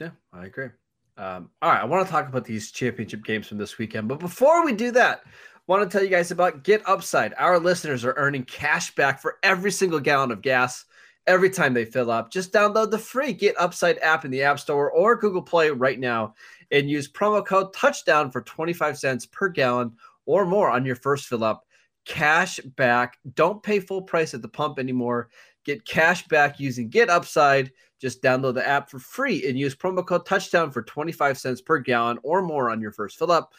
yeah, 0.00 0.10
I 0.32 0.46
agree. 0.46 0.68
Um, 1.16 1.50
all 1.62 1.70
right, 1.70 1.80
I 1.80 1.84
want 1.84 2.04
to 2.06 2.10
talk 2.10 2.28
about 2.28 2.44
these 2.44 2.72
championship 2.72 3.24
games 3.24 3.46
from 3.46 3.58
this 3.58 3.78
weekend, 3.78 4.08
but 4.08 4.18
before 4.18 4.64
we 4.64 4.72
do 4.72 4.90
that, 4.92 5.22
I 5.24 5.30
want 5.68 5.88
to 5.88 5.96
tell 5.96 6.04
you 6.04 6.10
guys 6.10 6.30
about 6.32 6.64
Get 6.64 6.86
Upside. 6.88 7.34
Our 7.38 7.58
listeners 7.60 8.04
are 8.04 8.14
earning 8.16 8.44
cash 8.44 8.94
back 8.96 9.20
for 9.20 9.38
every 9.42 9.70
single 9.70 10.00
gallon 10.00 10.32
of 10.32 10.42
gas 10.42 10.84
every 11.26 11.50
time 11.50 11.74
they 11.74 11.84
fill 11.84 12.10
up. 12.10 12.30
Just 12.30 12.52
download 12.52 12.90
the 12.90 12.98
free 12.98 13.32
Get 13.32 13.58
Upside 13.58 13.98
app 13.98 14.24
in 14.24 14.30
the 14.30 14.42
App 14.42 14.60
Store 14.60 14.90
or 14.90 15.16
Google 15.16 15.42
Play 15.42 15.70
right 15.70 15.98
now 15.98 16.34
and 16.70 16.90
use 16.90 17.10
promo 17.10 17.44
code 17.44 17.72
Touchdown 17.72 18.30
for 18.30 18.42
25 18.42 18.98
cents 18.98 19.26
per 19.26 19.48
gallon 19.48 19.92
or 20.26 20.46
more 20.46 20.70
on 20.70 20.84
your 20.84 20.96
first 20.96 21.26
fill 21.26 21.44
up. 21.44 21.66
Cash 22.04 22.58
back. 22.76 23.18
Don't 23.34 23.62
pay 23.62 23.80
full 23.80 24.02
price 24.02 24.34
at 24.34 24.42
the 24.42 24.48
pump 24.48 24.78
anymore. 24.78 25.30
Get 25.64 25.86
cash 25.86 26.26
back 26.28 26.60
using 26.60 26.88
Get 26.88 27.08
Upside. 27.08 27.72
Just 28.00 28.22
download 28.22 28.54
the 28.54 28.66
app 28.66 28.90
for 28.90 28.98
free 28.98 29.46
and 29.48 29.58
use 29.58 29.74
promo 29.74 30.06
code 30.06 30.26
Touchdown 30.26 30.70
for 30.70 30.82
25 30.82 31.38
cents 31.38 31.62
per 31.62 31.78
gallon 31.78 32.18
or 32.22 32.42
more 32.42 32.70
on 32.70 32.80
your 32.80 32.92
first 32.92 33.18
fill 33.18 33.32
up. 33.32 33.54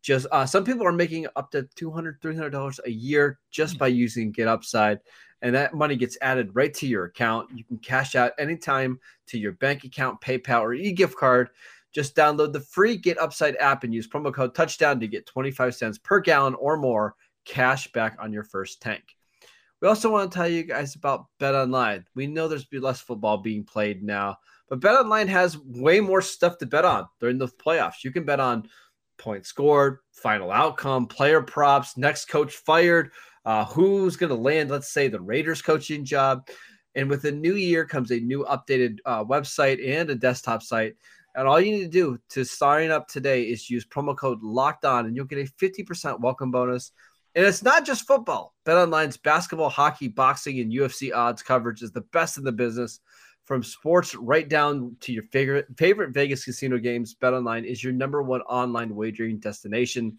Just 0.00 0.28
uh, 0.30 0.46
some 0.46 0.62
people 0.62 0.86
are 0.86 0.92
making 0.92 1.26
up 1.34 1.50
to 1.50 1.68
200 1.74 2.20
$300 2.20 2.78
a 2.84 2.90
year 2.90 3.40
just 3.50 3.76
by 3.78 3.88
using 3.88 4.30
Get 4.30 4.46
Upside 4.46 5.00
and 5.42 5.54
that 5.54 5.74
money 5.74 5.96
gets 5.96 6.18
added 6.20 6.54
right 6.54 6.74
to 6.74 6.86
your 6.86 7.04
account. 7.04 7.50
You 7.54 7.64
can 7.64 7.78
cash 7.78 8.14
out 8.14 8.32
anytime 8.38 8.98
to 9.28 9.38
your 9.38 9.52
bank 9.52 9.84
account, 9.84 10.20
PayPal, 10.20 10.60
or 10.60 10.74
e-gift 10.74 11.16
card. 11.16 11.50
Just 11.92 12.16
download 12.16 12.52
the 12.52 12.60
free 12.60 12.96
Get 12.96 13.18
Upside 13.18 13.56
app 13.56 13.84
and 13.84 13.94
use 13.94 14.08
promo 14.08 14.32
code 14.32 14.54
Touchdown 14.54 15.00
to 15.00 15.08
get 15.08 15.26
25 15.26 15.74
cents 15.74 15.98
per 15.98 16.20
gallon 16.20 16.54
or 16.54 16.76
more 16.76 17.14
cash 17.44 17.90
back 17.92 18.16
on 18.20 18.32
your 18.32 18.44
first 18.44 18.82
tank. 18.82 19.16
We 19.80 19.88
also 19.88 20.10
want 20.10 20.30
to 20.30 20.36
tell 20.36 20.48
you 20.48 20.64
guys 20.64 20.96
about 20.96 21.26
Bet 21.38 21.54
Online. 21.54 22.04
We 22.14 22.26
know 22.26 22.48
there's 22.48 22.66
less 22.72 23.00
football 23.00 23.38
being 23.38 23.64
played 23.64 24.02
now, 24.02 24.38
but 24.68 24.80
Bet 24.80 24.96
Online 24.96 25.28
has 25.28 25.56
way 25.56 26.00
more 26.00 26.20
stuff 26.20 26.58
to 26.58 26.66
bet 26.66 26.84
on 26.84 27.06
during 27.20 27.38
the 27.38 27.46
playoffs. 27.46 28.04
You 28.04 28.10
can 28.10 28.24
bet 28.24 28.40
on 28.40 28.68
points 29.18 29.48
scored, 29.48 29.98
final 30.12 30.50
outcome, 30.50 31.06
player 31.06 31.42
props, 31.42 31.96
next 31.96 32.26
coach 32.26 32.54
fired, 32.54 33.12
uh, 33.44 33.64
who's 33.64 34.16
going 34.16 34.30
to 34.30 34.36
land, 34.36 34.70
let's 34.70 34.92
say, 34.92 35.08
the 35.08 35.20
Raiders 35.20 35.62
coaching 35.62 36.04
job. 36.04 36.48
And 36.94 37.08
with 37.08 37.22
the 37.22 37.32
new 37.32 37.54
year 37.54 37.84
comes 37.84 38.10
a 38.10 38.18
new 38.18 38.44
updated 38.44 38.98
uh, 39.04 39.24
website 39.24 39.86
and 39.86 40.10
a 40.10 40.14
desktop 40.14 40.62
site. 40.62 40.96
And 41.34 41.46
all 41.46 41.60
you 41.60 41.72
need 41.72 41.84
to 41.84 41.88
do 41.88 42.18
to 42.30 42.44
sign 42.44 42.90
up 42.90 43.06
today 43.06 43.44
is 43.44 43.70
use 43.70 43.86
promo 43.86 44.16
code 44.16 44.42
locked 44.42 44.84
on 44.84 45.06
and 45.06 45.14
you'll 45.14 45.26
get 45.26 45.38
a 45.38 45.64
50% 45.64 46.20
welcome 46.20 46.50
bonus. 46.50 46.90
And 47.34 47.46
it's 47.46 47.62
not 47.62 47.86
just 47.86 48.06
football. 48.06 48.54
BetOnline's 48.66 49.16
basketball, 49.16 49.68
hockey, 49.68 50.08
boxing, 50.08 50.58
and 50.58 50.72
UFC 50.72 51.14
odds 51.14 51.42
coverage 51.42 51.82
is 51.82 51.92
the 51.92 52.00
best 52.12 52.38
in 52.38 52.44
the 52.44 52.52
business. 52.52 53.00
From 53.44 53.62
sports 53.62 54.14
right 54.14 54.48
down 54.48 54.96
to 55.00 55.12
your 55.12 55.22
favorite 55.22 55.66
favorite 55.78 56.12
Vegas 56.12 56.44
casino 56.44 56.76
games, 56.76 57.14
BetOnline 57.14 57.64
is 57.64 57.82
your 57.82 57.92
number 57.92 58.22
one 58.22 58.42
online 58.42 58.94
wagering 58.94 59.38
destination. 59.38 60.18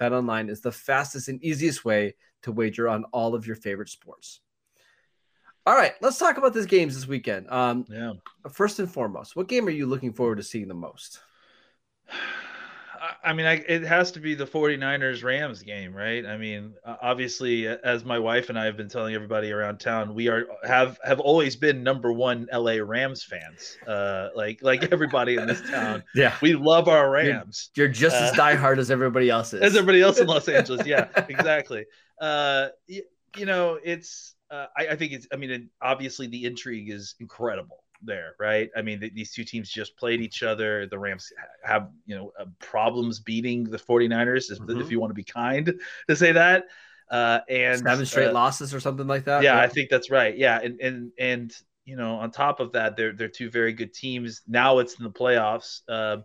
BetOnline 0.00 0.50
is 0.50 0.60
the 0.60 0.72
fastest 0.72 1.28
and 1.28 1.42
easiest 1.42 1.84
way 1.84 2.14
to 2.42 2.52
wager 2.52 2.88
on 2.88 3.04
all 3.12 3.34
of 3.34 3.46
your 3.46 3.56
favorite 3.56 3.88
sports. 3.88 4.40
All 5.66 5.74
right, 5.74 5.92
let's 6.00 6.18
talk 6.18 6.38
about 6.38 6.54
these 6.54 6.66
games 6.66 6.94
this 6.94 7.06
weekend. 7.06 7.50
Um, 7.50 7.84
Yeah. 7.90 8.14
first 8.50 8.78
and 8.78 8.90
foremost, 8.90 9.36
what 9.36 9.48
game 9.48 9.66
are 9.66 9.70
you 9.70 9.86
looking 9.86 10.12
forward 10.12 10.36
to 10.36 10.42
seeing 10.42 10.68
the 10.68 10.74
most? 10.74 11.20
I- 13.22 13.32
mean, 13.32 13.46
I, 13.46 13.54
it 13.68 13.82
has 13.82 14.10
to 14.12 14.20
be 14.20 14.34
the 14.34 14.46
49ers 14.46 15.22
Rams 15.22 15.62
game, 15.62 15.94
right? 15.94 16.26
I 16.26 16.36
mean, 16.36 16.74
obviously, 16.84 17.68
as 17.68 18.04
my 18.04 18.18
wife 18.18 18.48
and 18.48 18.58
I 18.58 18.64
have 18.64 18.76
been 18.76 18.88
telling 18.88 19.14
everybody 19.14 19.52
around 19.52 19.78
town, 19.78 20.14
we 20.14 20.28
are 20.28 20.46
have 20.64 20.98
have 21.04 21.20
always 21.20 21.54
been 21.54 21.82
number 21.84 22.12
one 22.12 22.48
LA 22.52 22.78
Rams 22.82 23.22
fans. 23.22 23.76
Uh, 23.86 24.28
like 24.34 24.62
like 24.62 24.82
everybody 24.92 25.36
in 25.36 25.46
this 25.46 25.60
town, 25.70 26.02
Yeah, 26.14 26.34
we 26.42 26.54
love 26.54 26.88
our 26.88 27.06
You're- 27.22 27.32
Rams. 27.34 27.70
you're 27.76 27.88
just 27.88 28.16
as 28.16 28.32
Uh, 28.32 28.42
diehard 28.42 28.78
as 28.78 28.90
everybody 28.90 29.30
else 29.30 29.54
is. 29.54 29.60
as 29.62 29.76
everybody 29.76 30.00
else 30.02 30.18
in 30.18 30.26
Los 30.26 30.48
Angeles. 30.48 30.84
Yeah, 30.86 31.06
exactly. 31.28 31.84
Uh, 32.20 32.68
you, 32.86 33.02
you 33.36 33.46
know, 33.46 33.78
it's. 33.82 34.34
Uh, 34.50 34.66
I, 34.76 34.88
I 34.88 34.96
think 34.96 35.12
it's. 35.12 35.26
I 35.32 35.36
mean, 35.36 35.50
it, 35.50 35.62
obviously 35.82 36.26
the 36.26 36.44
intrigue 36.44 36.90
is 36.90 37.14
incredible 37.20 37.84
there, 38.02 38.34
right? 38.38 38.70
I 38.76 38.82
mean, 38.82 39.00
th- 39.00 39.12
these 39.14 39.32
two 39.32 39.44
teams 39.44 39.70
just 39.70 39.96
played 39.96 40.20
each 40.20 40.42
other. 40.42 40.86
The 40.86 40.98
Rams 40.98 41.32
have, 41.64 41.90
you 42.06 42.16
know, 42.16 42.32
uh, 42.38 42.46
problems 42.58 43.20
beating 43.20 43.64
the 43.64 43.78
49ers, 43.78 44.50
if, 44.50 44.58
Mhm. 44.58 44.80
if 44.80 44.90
you 44.90 45.00
want 45.00 45.10
to 45.10 45.14
be 45.14 45.24
kind 45.24 45.74
to 46.08 46.16
say 46.16 46.32
that. 46.32 46.64
Uh, 47.10 47.40
and 47.48 47.86
seven 47.86 48.04
straight 48.04 48.28
uh, 48.28 48.32
losses 48.32 48.74
or 48.74 48.80
something 48.80 49.06
like 49.06 49.24
that. 49.24 49.42
yeah, 49.42 49.58
I 49.58 49.68
think 49.68 49.90
that's 49.90 50.10
right. 50.10 50.36
Yeah, 50.36 50.60
and 50.62 50.80
and 50.80 51.12
and 51.18 51.56
you 51.84 51.96
know, 51.96 52.16
on 52.16 52.30
top 52.30 52.60
of 52.60 52.72
that, 52.72 52.96
they're 52.96 53.12
they're 53.12 53.28
two 53.28 53.50
very 53.50 53.72
good 53.72 53.94
teams. 53.94 54.42
Now 54.46 54.78
it's 54.78 54.94
in 54.98 55.04
the 55.04 55.10
playoffs. 55.10 55.80
Um, 55.88 56.24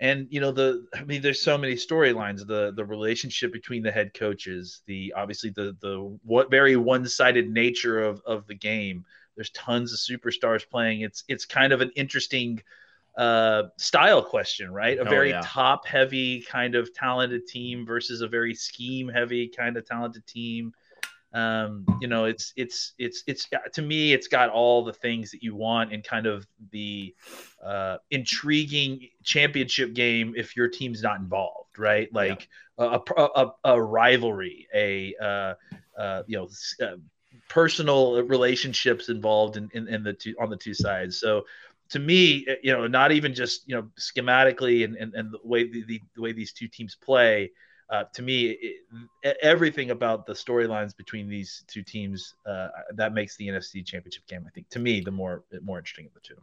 and 0.00 0.26
you 0.30 0.40
know 0.40 0.52
the 0.52 0.86
I 0.94 1.04
mean, 1.04 1.22
there's 1.22 1.42
so 1.42 1.56
many 1.58 1.74
storylines. 1.74 2.46
The 2.46 2.72
the 2.74 2.84
relationship 2.84 3.52
between 3.52 3.82
the 3.82 3.92
head 3.92 4.12
coaches, 4.14 4.82
the 4.86 5.12
obviously 5.16 5.50
the 5.50 5.76
the 5.80 6.18
what 6.24 6.50
very 6.50 6.76
one 6.76 7.06
sided 7.06 7.48
nature 7.50 8.02
of 8.02 8.20
of 8.26 8.46
the 8.46 8.54
game. 8.54 9.04
There's 9.36 9.50
tons 9.50 9.92
of 9.92 9.98
superstars 9.98 10.68
playing. 10.68 11.02
It's 11.02 11.24
it's 11.28 11.44
kind 11.44 11.72
of 11.72 11.80
an 11.80 11.90
interesting 11.96 12.62
uh 13.16 13.64
style 13.78 14.22
question 14.22 14.70
right 14.72 14.98
a 14.98 15.04
Oh, 15.04 15.04
very 15.04 15.30
yeah. 15.30 15.40
top 15.40 15.86
heavy 15.86 16.42
kind 16.42 16.74
of 16.74 16.92
talented 16.94 17.46
team 17.46 17.86
versus 17.86 18.20
a 18.20 18.28
very 18.28 18.54
scheme 18.54 19.08
heavy 19.08 19.48
kind 19.48 19.76
of 19.78 19.86
talented 19.86 20.26
team 20.26 20.72
um 21.32 21.84
you 22.00 22.06
know 22.06 22.24
it's 22.24 22.52
it's 22.56 22.94
it's 22.98 23.24
it's 23.26 23.48
to 23.72 23.82
me 23.82 24.12
it's 24.12 24.28
got 24.28 24.48
all 24.48 24.84
the 24.84 24.92
things 24.92 25.32
that 25.32 25.42
you 25.42 25.54
want 25.54 25.92
in 25.92 26.00
kind 26.00 26.26
of 26.26 26.46
the 26.70 27.14
uh 27.64 27.96
intriguing 28.10 29.08
championship 29.24 29.92
game 29.92 30.34
if 30.36 30.56
your 30.56 30.68
team's 30.68 31.02
not 31.02 31.18
involved 31.18 31.66
right? 31.78 32.12
Like 32.12 32.48
a, 32.78 33.00
a, 33.16 33.22
a, 33.34 33.50
a 33.64 33.82
rivalry 33.82 34.68
a 34.74 35.14
uh 35.20 35.54
uh 35.98 36.22
you 36.26 36.38
know 36.38 36.48
uh, 36.86 36.96
personal 37.48 38.22
relationships 38.22 39.08
involved 39.08 39.56
in, 39.56 39.70
in 39.72 39.88
in 39.88 40.02
the 40.02 40.12
two 40.12 40.34
on 40.40 40.50
the 40.50 40.56
two 40.56 40.74
sides. 40.74 41.18
So 41.18 41.44
to 41.90 41.98
me 41.98 42.46
you 42.62 42.72
know 42.72 42.86
not 42.86 43.12
even 43.12 43.34
just 43.34 43.68
you 43.68 43.74
know 43.74 43.88
schematically 43.98 44.84
and 44.84 44.96
and, 44.96 45.14
and 45.14 45.32
the 45.32 45.38
way 45.44 45.68
the, 45.70 46.00
the 46.14 46.22
way 46.22 46.32
these 46.32 46.52
two 46.52 46.68
teams 46.68 46.94
play 46.94 47.50
uh, 47.90 48.04
to 48.14 48.22
me, 48.22 48.56
it, 49.22 49.36
everything 49.42 49.90
about 49.90 50.26
the 50.26 50.32
storylines 50.32 50.96
between 50.96 51.28
these 51.28 51.64
two 51.68 51.82
teams 51.82 52.34
uh, 52.46 52.68
that 52.94 53.14
makes 53.14 53.36
the 53.36 53.46
NFC 53.48 53.84
Championship 53.86 54.26
game, 54.26 54.44
I 54.46 54.50
think, 54.50 54.68
to 54.70 54.78
me, 54.78 55.00
the 55.00 55.10
more 55.12 55.44
more 55.62 55.78
interesting 55.78 56.06
of 56.06 56.14
the 56.14 56.20
two. 56.20 56.36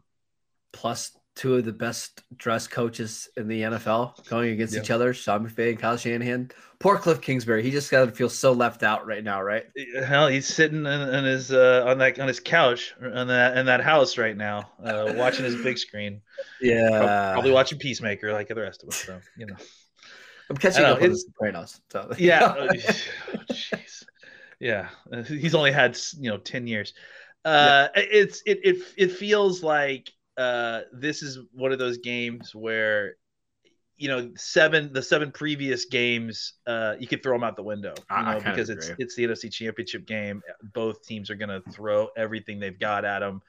Plus 0.72 1.12
two 1.36 1.56
of 1.56 1.66
the 1.66 1.74
best 1.74 2.22
dressed 2.38 2.70
coaches 2.72 3.28
in 3.38 3.48
the 3.48 3.62
NFL 3.62 4.28
going 4.30 4.52
against 4.52 4.74
Yeah. 4.74 4.82
each 4.82 4.92
other, 4.92 5.14
Sean 5.14 5.48
McVay 5.48 5.70
and 5.72 5.80
Kyle 5.80 5.98
Shanahan. 5.98 6.52
Poor 6.80 6.98
Cliff 6.98 7.22
Kingsbury. 7.22 7.64
He 7.64 7.72
just 7.72 7.90
got 7.90 8.06
to 8.06 8.12
feel 8.12 8.30
so 8.30 8.52
left 8.52 8.84
out 8.84 9.06
right 9.08 9.24
now, 9.24 9.42
right? 9.42 9.66
Hell, 10.06 10.28
he's 10.28 10.48
sitting 10.48 10.80
in, 10.86 10.86
in 10.86 11.24
his 11.26 11.52
uh, 11.52 11.86
on 11.88 11.98
that 12.00 12.20
on 12.20 12.28
his 12.28 12.40
couch 12.40 12.94
on 13.02 13.28
that 13.28 13.58
in 13.58 13.66
that 13.66 13.82
house 13.82 14.18
right 14.18 14.36
now, 14.38 14.70
uh, 14.84 15.14
watching 15.16 15.46
his 15.46 15.56
big 15.64 15.78
screen, 15.78 16.22
Yeah. 16.62 16.90
Prob- 16.90 17.34
probably 17.34 17.52
watching 17.52 17.80
Peacemaker 17.80 18.32
like 18.34 18.48
the 18.48 18.56
rest 18.56 18.84
of 18.84 18.90
us. 18.90 18.96
So 18.98 19.20
you 19.38 19.46
know, 19.48 19.56
I'm 20.50 20.58
catching 20.58 20.84
up 20.84 20.98
on 20.98 21.04
it's- 21.04 21.24
Sopranos. 21.26 21.82
So. 21.92 22.12
yeah, 22.18 22.44
uh, 22.44 22.68
jeez, 23.52 24.04
yeah, 24.60 24.90
he's 25.28 25.56
only 25.56 25.72
had 25.72 25.98
you 26.20 26.30
know 26.30 26.38
ten 26.38 26.68
years. 26.68 26.94
Uh, 27.46 27.90
it's 27.96 28.42
it 28.46 28.60
it 28.64 28.78
it 28.98 29.12
feels 29.12 29.64
like 29.64 30.12
uh 30.38 30.82
this 30.92 31.22
is 31.22 31.40
one 31.52 31.72
of 31.72 31.80
those 31.80 31.98
games 32.00 32.56
where 32.56 33.16
you 33.98 34.08
know 34.08 34.32
seven 34.36 34.92
the 34.92 35.02
seven 35.02 35.32
previous 35.32 35.86
games 35.86 36.54
uh 36.66 36.96
you 37.00 37.06
could 37.06 37.22
throw 37.22 37.36
them 37.36 37.44
out 37.44 37.56
the 37.56 37.64
window 37.64 37.94
you 38.10 38.24
know 38.24 38.40
because 38.40 38.70
it's 38.70 38.90
agree. 38.90 39.04
it's 39.04 39.16
the 39.16 39.26
NFC 39.26 39.52
championship 39.52 40.08
game 40.08 40.42
both 40.74 41.06
teams 41.06 41.30
are 41.30 41.36
going 41.36 41.50
to 41.50 41.62
throw 41.72 42.08
everything 42.18 42.60
they've 42.60 42.80
got 42.80 43.06
at 43.06 43.20
them 43.20 43.42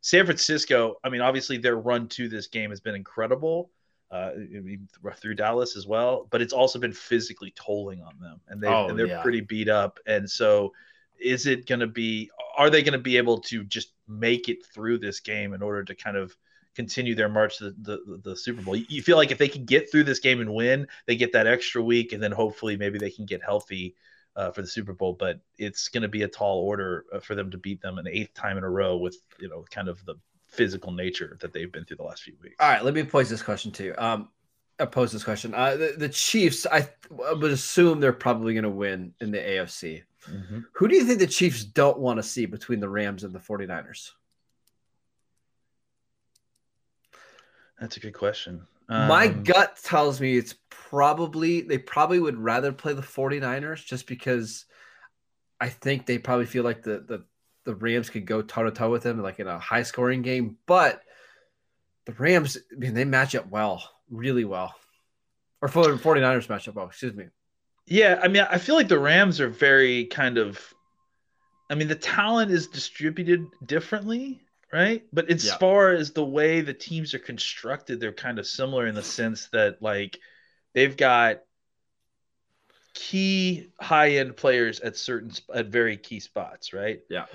San 0.00 0.24
Francisco 0.24 0.94
I 1.04 1.10
mean 1.10 1.20
obviously 1.20 1.58
their 1.58 1.76
run 1.76 2.08
to 2.08 2.28
this 2.28 2.46
game 2.46 2.70
has 2.70 2.80
been 2.80 2.94
incredible 2.94 3.70
uh 4.10 4.30
through 5.16 5.34
Dallas 5.34 5.76
as 5.76 5.86
well 5.86 6.26
but 6.30 6.42
it's 6.42 6.52
also 6.52 6.78
been 6.78 6.92
physically 6.92 7.52
tolling 7.56 8.02
on 8.02 8.18
them 8.20 8.40
and 8.48 8.60
they 8.60 8.68
Oh, 8.68 8.88
and 8.88 8.98
they're 8.98 9.06
yeah. 9.08 9.22
pretty 9.22 9.40
beat 9.40 9.68
up 9.68 9.98
and 10.06 10.28
so 10.28 10.72
is 11.18 11.46
it 11.46 11.66
going 11.66 11.80
to 11.80 11.86
be 11.86 12.30
are 12.56 12.70
they 12.70 12.82
going 12.82 12.92
to 12.92 12.98
be 12.98 13.16
able 13.16 13.38
to 13.38 13.64
just 13.64 13.92
make 14.08 14.48
it 14.48 14.64
through 14.74 14.98
this 14.98 15.20
game 15.20 15.52
in 15.54 15.62
order 15.62 15.84
to 15.84 15.94
kind 15.94 16.16
of 16.16 16.36
continue 16.74 17.14
their 17.14 17.28
march 17.28 17.58
to 17.58 17.70
the, 17.70 17.98
the, 18.06 18.20
the 18.24 18.36
Super 18.36 18.62
Bowl? 18.62 18.76
You- 18.76 19.02
feel 19.02 19.16
like 19.16 19.30
if 19.30 19.38
they 19.38 19.48
can 19.48 19.64
get 19.64 19.90
through 19.90 20.04
this 20.04 20.20
game 20.20 20.40
and 20.40 20.52
win, 20.54 20.86
they 21.06 21.16
get 21.16 21.32
that 21.32 21.46
extra 21.46 21.82
week, 21.82 22.12
and 22.12 22.22
then 22.22 22.32
hopefully 22.32 22.76
maybe 22.76 22.98
they 22.98 23.10
can 23.10 23.26
get 23.26 23.42
healthy 23.42 23.94
uh, 24.36 24.50
for 24.50 24.62
the 24.62 24.68
Super 24.68 24.92
Bowl. 24.92 25.12
But 25.18 25.40
it's 25.58 25.88
going 25.88 26.02
to 26.02 26.08
be 26.08 26.22
a 26.22 26.28
tall 26.28 26.60
order 26.60 27.04
uh, 27.12 27.20
for 27.20 27.34
them 27.34 27.50
to 27.50 27.58
beat 27.58 27.80
them 27.82 27.98
an 27.98 28.06
eighth 28.08 28.34
time 28.34 28.56
in 28.58 28.64
a 28.64 28.70
row 28.70 28.96
with 28.96 29.16
you 29.38 29.48
know 29.48 29.64
kind 29.70 29.88
of 29.88 30.04
the 30.06 30.14
physical 30.50 30.92
nature 30.92 31.36
that 31.40 31.52
they've 31.52 31.70
been 31.72 31.84
through 31.84 31.96
the 31.98 32.02
last 32.02 32.22
few 32.22 32.34
weeks. 32.42 32.56
All 32.60 32.68
right, 32.68 32.84
let 32.84 32.94
me 32.94 33.02
pose 33.04 33.30
this 33.30 33.42
question 33.42 33.70
to 33.72 33.84
you. 33.84 33.94
Um, 33.98 34.28
I 34.78 34.86
pose 34.86 35.12
this 35.12 35.24
question. 35.24 35.54
Uh, 35.54 35.76
the, 35.76 35.94
the 35.96 36.08
Chiefs, 36.08 36.66
I, 36.70 36.88
I 37.26 37.32
would 37.34 37.50
assume 37.50 38.00
they're 38.00 38.12
probably 38.12 38.54
going 38.54 38.64
to 38.64 38.70
win 38.70 39.14
in 39.20 39.30
the 39.30 39.38
AFC. 39.38 40.02
Mhm. 40.28 40.64
Who 40.72 40.88
do 40.88 40.94
you 40.96 41.04
think 41.04 41.18
the 41.18 41.26
Chiefs 41.26 41.64
don't 41.64 41.98
want 41.98 42.18
to 42.18 42.22
see 42.22 42.46
between 42.46 42.80
the 42.80 42.88
Rams 42.88 43.24
and 43.24 43.34
the 43.34 43.38
49ers? 43.38 44.10
That's 47.80 47.96
a 47.96 48.00
good 48.00 48.12
question. 48.14 48.66
My 48.88 49.26
Um, 49.28 49.44
gut 49.44 49.78
tells 49.82 50.20
me 50.20 50.36
it's 50.36 50.56
probably 50.68 51.60
they 51.60 51.78
probably 51.78 52.18
would 52.18 52.36
rather 52.36 52.72
play 52.72 52.92
the 52.92 53.02
49ers 53.02 53.84
just 53.84 54.06
because 54.06 54.64
I 55.60 55.68
think 55.68 56.06
they 56.06 56.18
probably 56.18 56.46
feel 56.46 56.64
like 56.64 56.82
the 56.82 56.98
the, 57.00 57.24
the 57.70 57.76
Rams 57.76 58.10
could 58.10 58.26
go 58.26 58.42
toe 58.42 58.64
to 58.64 58.72
toe 58.72 58.90
with 58.90 59.04
them 59.04 59.22
like 59.22 59.38
in 59.38 59.46
a 59.46 59.58
high 59.58 59.84
scoring 59.84 60.22
game. 60.22 60.56
But 60.66 61.00
the 62.04 62.12
Rams, 62.12 62.58
I 62.72 62.76
mean, 62.76 62.94
they 62.94 63.04
match 63.04 63.36
up 63.36 63.48
well, 63.48 63.88
really 64.10 64.44
well. 64.44 64.74
Or 65.62 65.68
49ers 65.68 66.48
match 66.48 66.66
up 66.66 66.74
well, 66.74 66.86
excuse 66.86 67.14
me. 67.14 67.26
Yeah, 67.86 68.18
I 68.20 68.26
mean, 68.26 68.44
I 68.50 68.58
feel 68.58 68.74
like 68.74 68.88
the 68.88 68.98
Rams 68.98 69.40
are 69.40 69.48
very 69.48 70.06
kind 70.06 70.36
of. 70.36 70.60
I 71.70 71.76
mean, 71.76 71.86
the 71.86 71.94
talent 71.94 72.50
is 72.50 72.66
distributed 72.66 73.46
differently, 73.64 74.40
right? 74.72 75.04
But 75.12 75.30
as 75.30 75.46
Yeah. 75.46 75.58
far 75.58 75.92
as 75.92 76.10
the 76.10 76.24
way 76.24 76.62
the 76.62 76.74
teams 76.74 77.14
are 77.14 77.20
constructed, 77.20 78.00
they're 78.00 78.12
kind 78.12 78.40
of 78.40 78.46
similar 78.48 78.88
in 78.88 78.96
the 78.96 79.04
sense 79.04 79.48
that, 79.52 79.80
like, 79.80 80.18
they've 80.74 80.96
got 80.96 81.42
key 82.94 83.70
high 83.80 84.16
end 84.16 84.36
players 84.36 84.80
at 84.80 84.96
certain 84.96 85.30
at 85.54 85.66
very 85.66 85.96
key 85.96 86.18
spots, 86.18 86.72
right? 86.72 87.02
Yeah. 87.08 87.26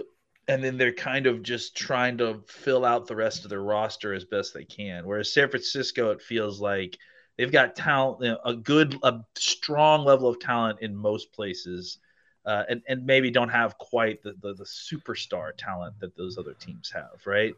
And 0.48 0.64
then 0.64 0.78
they're 0.78 0.94
kind 0.94 1.26
of 1.26 1.42
just 1.42 1.76
trying 1.76 2.18
to 2.20 2.42
fill 2.48 2.86
out 2.86 3.08
the 3.08 3.16
rest 3.16 3.44
of 3.44 3.50
their 3.50 3.64
roster 3.64 4.14
as 4.14 4.26
best 4.26 4.54
they 4.54 4.66
can. 4.66 5.06
Whereas 5.06 5.34
San 5.34 5.50
Francisco, 5.50 6.12
it 6.12 6.22
feels 6.22 6.62
like 6.62 6.98
they've 7.38 7.52
got 7.52 7.76
talent, 7.76 8.22
you 8.22 8.30
know, 8.30 8.40
a 8.46 8.54
good, 8.56 8.96
a 9.04 9.22
strong 9.36 10.06
level 10.06 10.30
of 10.30 10.40
talent 10.40 10.80
in 10.82 10.96
most 10.96 11.34
places, 11.34 11.98
uh, 12.46 12.64
and 12.70 12.84
and 12.88 13.06
maybe 13.06 13.32
don't 13.32 13.50
have 13.50 13.78
quite 13.80 14.22
the, 14.22 14.34
the 14.42 14.54
the 14.54 14.64
superstar 14.66 15.50
talent 15.58 16.00
that 16.00 16.16
those 16.16 16.38
other 16.38 16.54
teams 16.54 16.92
have, 16.94 17.26
right? 17.26 17.56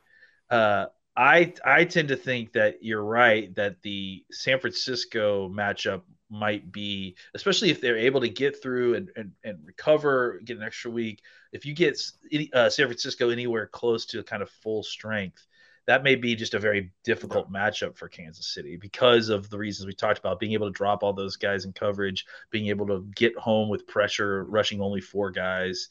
Uh, 0.49 0.85
I 1.17 1.53
I 1.65 1.83
tend 1.83 2.07
to 2.09 2.15
think 2.15 2.53
that 2.53 2.83
you're 2.83 3.03
right 3.03 3.53
that 3.55 3.81
the 3.81 4.23
San 4.31 4.59
Francisco 4.59 5.49
matchup 5.49 6.03
might 6.29 6.71
be, 6.71 7.15
especially 7.33 7.69
if 7.69 7.81
they're 7.81 7.97
able 7.97 8.21
to 8.21 8.29
get 8.29 8.61
through 8.61 8.95
and, 8.95 9.09
and, 9.15 9.31
and 9.43 9.59
recover, 9.65 10.39
get 10.43 10.57
an 10.57 10.63
extra 10.63 10.91
week. 10.91 11.21
If 11.51 11.65
you 11.65 11.73
get 11.73 11.99
uh, 12.53 12.69
San 12.69 12.87
Francisco 12.87 13.29
anywhere 13.29 13.67
close 13.67 14.05
to 14.07 14.23
kind 14.23 14.41
of 14.41 14.49
full 14.49 14.83
strength, 14.83 15.45
that 15.87 16.03
may 16.03 16.15
be 16.15 16.35
just 16.35 16.53
a 16.53 16.59
very 16.59 16.91
difficult 17.05 17.51
matchup 17.51 17.97
for 17.97 18.09
Kansas 18.09 18.53
City 18.53 18.75
because 18.75 19.29
of 19.29 19.49
the 19.49 19.57
reasons 19.57 19.87
we 19.87 19.93
talked 19.93 20.19
about 20.19 20.39
being 20.39 20.51
able 20.51 20.67
to 20.67 20.73
drop 20.73 21.01
all 21.01 21.13
those 21.13 21.37
guys 21.37 21.63
in 21.63 21.71
coverage, 21.71 22.25
being 22.51 22.67
able 22.67 22.85
to 22.87 23.07
get 23.15 23.37
home 23.37 23.69
with 23.69 23.87
pressure, 23.87 24.43
rushing 24.45 24.81
only 24.81 24.99
four 24.99 25.31
guys. 25.31 25.87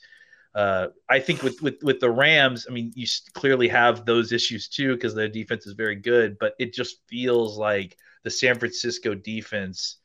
Uh, 0.55 0.89
I 1.09 1.19
think 1.21 1.43
with, 1.43 1.61
with 1.63 1.83
with 1.83 2.01
the 2.01 2.11
Rams, 2.11 2.67
I 2.69 2.73
mean, 2.73 2.93
you 2.95 3.07
clearly 3.35 3.69
have 3.69 4.05
those 4.05 4.33
issues 4.33 4.69
too 4.69 4.95
because 4.95 5.15
their 5.15 5.29
defense 5.29 5.67
is 5.67 5.75
very 5.75 5.97
good, 5.97 6.39
but 6.39 6.55
it 6.59 6.75
just 6.75 7.07
feels 7.09 7.59
like 7.59 7.97
the 8.23 8.31
San 8.31 8.59
Francisco 8.59 9.15
defense 9.15 9.97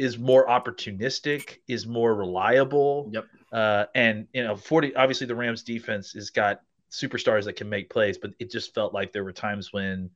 is 0.00 0.18
more 0.18 0.46
opportunistic, 0.46 1.58
is 1.68 1.86
more 1.86 2.14
reliable. 2.14 3.10
Yep. 3.12 3.26
Uh, 3.52 3.84
and 3.94 4.26
you 4.32 4.42
know, 4.42 4.56
forty 4.56 4.96
obviously 4.96 5.26
the 5.26 5.34
Rams 5.34 5.62
defense 5.62 6.12
has 6.14 6.30
got 6.30 6.62
superstars 6.90 7.44
that 7.44 7.54
can 7.54 7.68
make 7.68 7.90
plays, 7.90 8.16
but 8.16 8.32
it 8.38 8.50
just 8.50 8.74
felt 8.74 8.94
like 8.94 9.12
there 9.12 9.22
were 9.22 9.32
times 9.32 9.72
when 9.72 10.10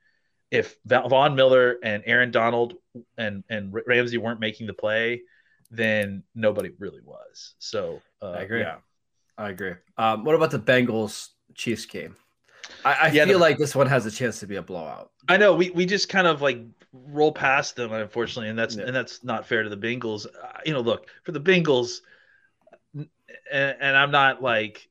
if 0.50 0.76
Von 0.86 1.36
Miller 1.36 1.76
and 1.82 2.02
Aaron 2.06 2.30
Donald 2.30 2.74
and 3.18 3.44
and 3.50 3.74
Ramsey 3.86 4.18
weren't 4.18 4.40
making 4.40 4.66
the 4.66 4.72
play, 4.72 5.22
then 5.70 6.22
nobody 6.34 6.70
really 6.78 7.02
was. 7.04 7.54
So 7.58 8.00
uh, 8.22 8.30
I 8.30 8.42
agree. 8.42 8.60
Yeah, 8.60 8.76
I 9.36 9.50
agree. 9.50 9.74
Um, 9.98 10.24
what 10.24 10.34
about 10.34 10.50
the 10.50 10.58
Bengals 10.58 11.28
Chiefs 11.54 11.84
game? 11.84 12.16
I, 12.84 12.92
I 12.94 13.06
yeah, 13.08 13.26
feel 13.26 13.38
the, 13.38 13.44
like 13.44 13.58
this 13.58 13.74
one 13.74 13.86
has 13.88 14.06
a 14.06 14.10
chance 14.10 14.40
to 14.40 14.46
be 14.46 14.56
a 14.56 14.62
blowout. 14.62 15.10
I 15.28 15.36
know 15.36 15.54
we, 15.54 15.70
we 15.70 15.84
just 15.84 16.08
kind 16.08 16.26
of 16.26 16.40
like 16.40 16.58
roll 16.94 17.32
past 17.32 17.76
them, 17.76 17.92
unfortunately, 17.92 18.48
and 18.48 18.58
that's 18.58 18.76
yeah. 18.76 18.84
and 18.84 18.94
that's 18.94 19.24
not 19.24 19.46
fair 19.46 19.62
to 19.62 19.68
the 19.68 19.76
Bengals. 19.76 20.26
Uh, 20.26 20.60
you 20.64 20.72
know, 20.72 20.80
look 20.80 21.08
for 21.24 21.32
the 21.32 21.40
Bengals, 21.40 22.00
and, 22.94 23.08
and 23.50 23.96
I'm 23.96 24.10
not 24.10 24.42
like 24.42 24.88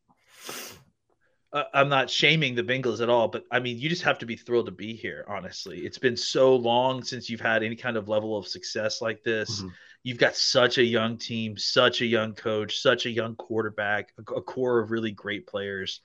uh, 1.54 1.64
I'm 1.74 1.90
not 1.90 2.10
shaming 2.10 2.56
the 2.56 2.64
Bengals 2.64 3.02
at 3.02 3.10
all, 3.10 3.28
but 3.28 3.46
I 3.52 3.60
mean, 3.60 3.80
you 3.80 3.88
just 3.88 4.04
have 4.04 4.20
to 4.20 4.26
be 4.26 4.36
thrilled 4.36 4.66
to 4.66 4.72
be 4.72 4.96
here. 4.96 5.24
Honestly, 5.28 5.80
it's 5.80 6.00
been 6.00 6.18
so 6.18 6.56
long 6.56 7.04
since 7.04 7.30
you've 7.30 7.42
had 7.42 7.64
any 7.64 7.76
kind 7.76 7.96
of 7.96 8.10
level 8.10 8.38
of 8.38 8.48
success 8.48 9.02
like 9.02 9.24
this. 9.24 9.60
Mm-hmm. 9.60 9.70
You've 10.04 10.18
got 10.18 10.36
such 10.36 10.80
a 10.80 10.84
young 10.84 11.18
team, 11.18 11.58
such 11.58 12.02
a 12.02 12.06
young 12.06 12.34
coach, 12.34 12.80
such 12.80 13.06
a 13.06 13.10
young 13.10 13.36
quarterback, 13.36 14.12
a, 14.18 14.34
a 14.34 14.42
core 14.42 14.80
of 14.80 14.92
really 14.92 15.12
great 15.12 15.48
players. 15.48 16.02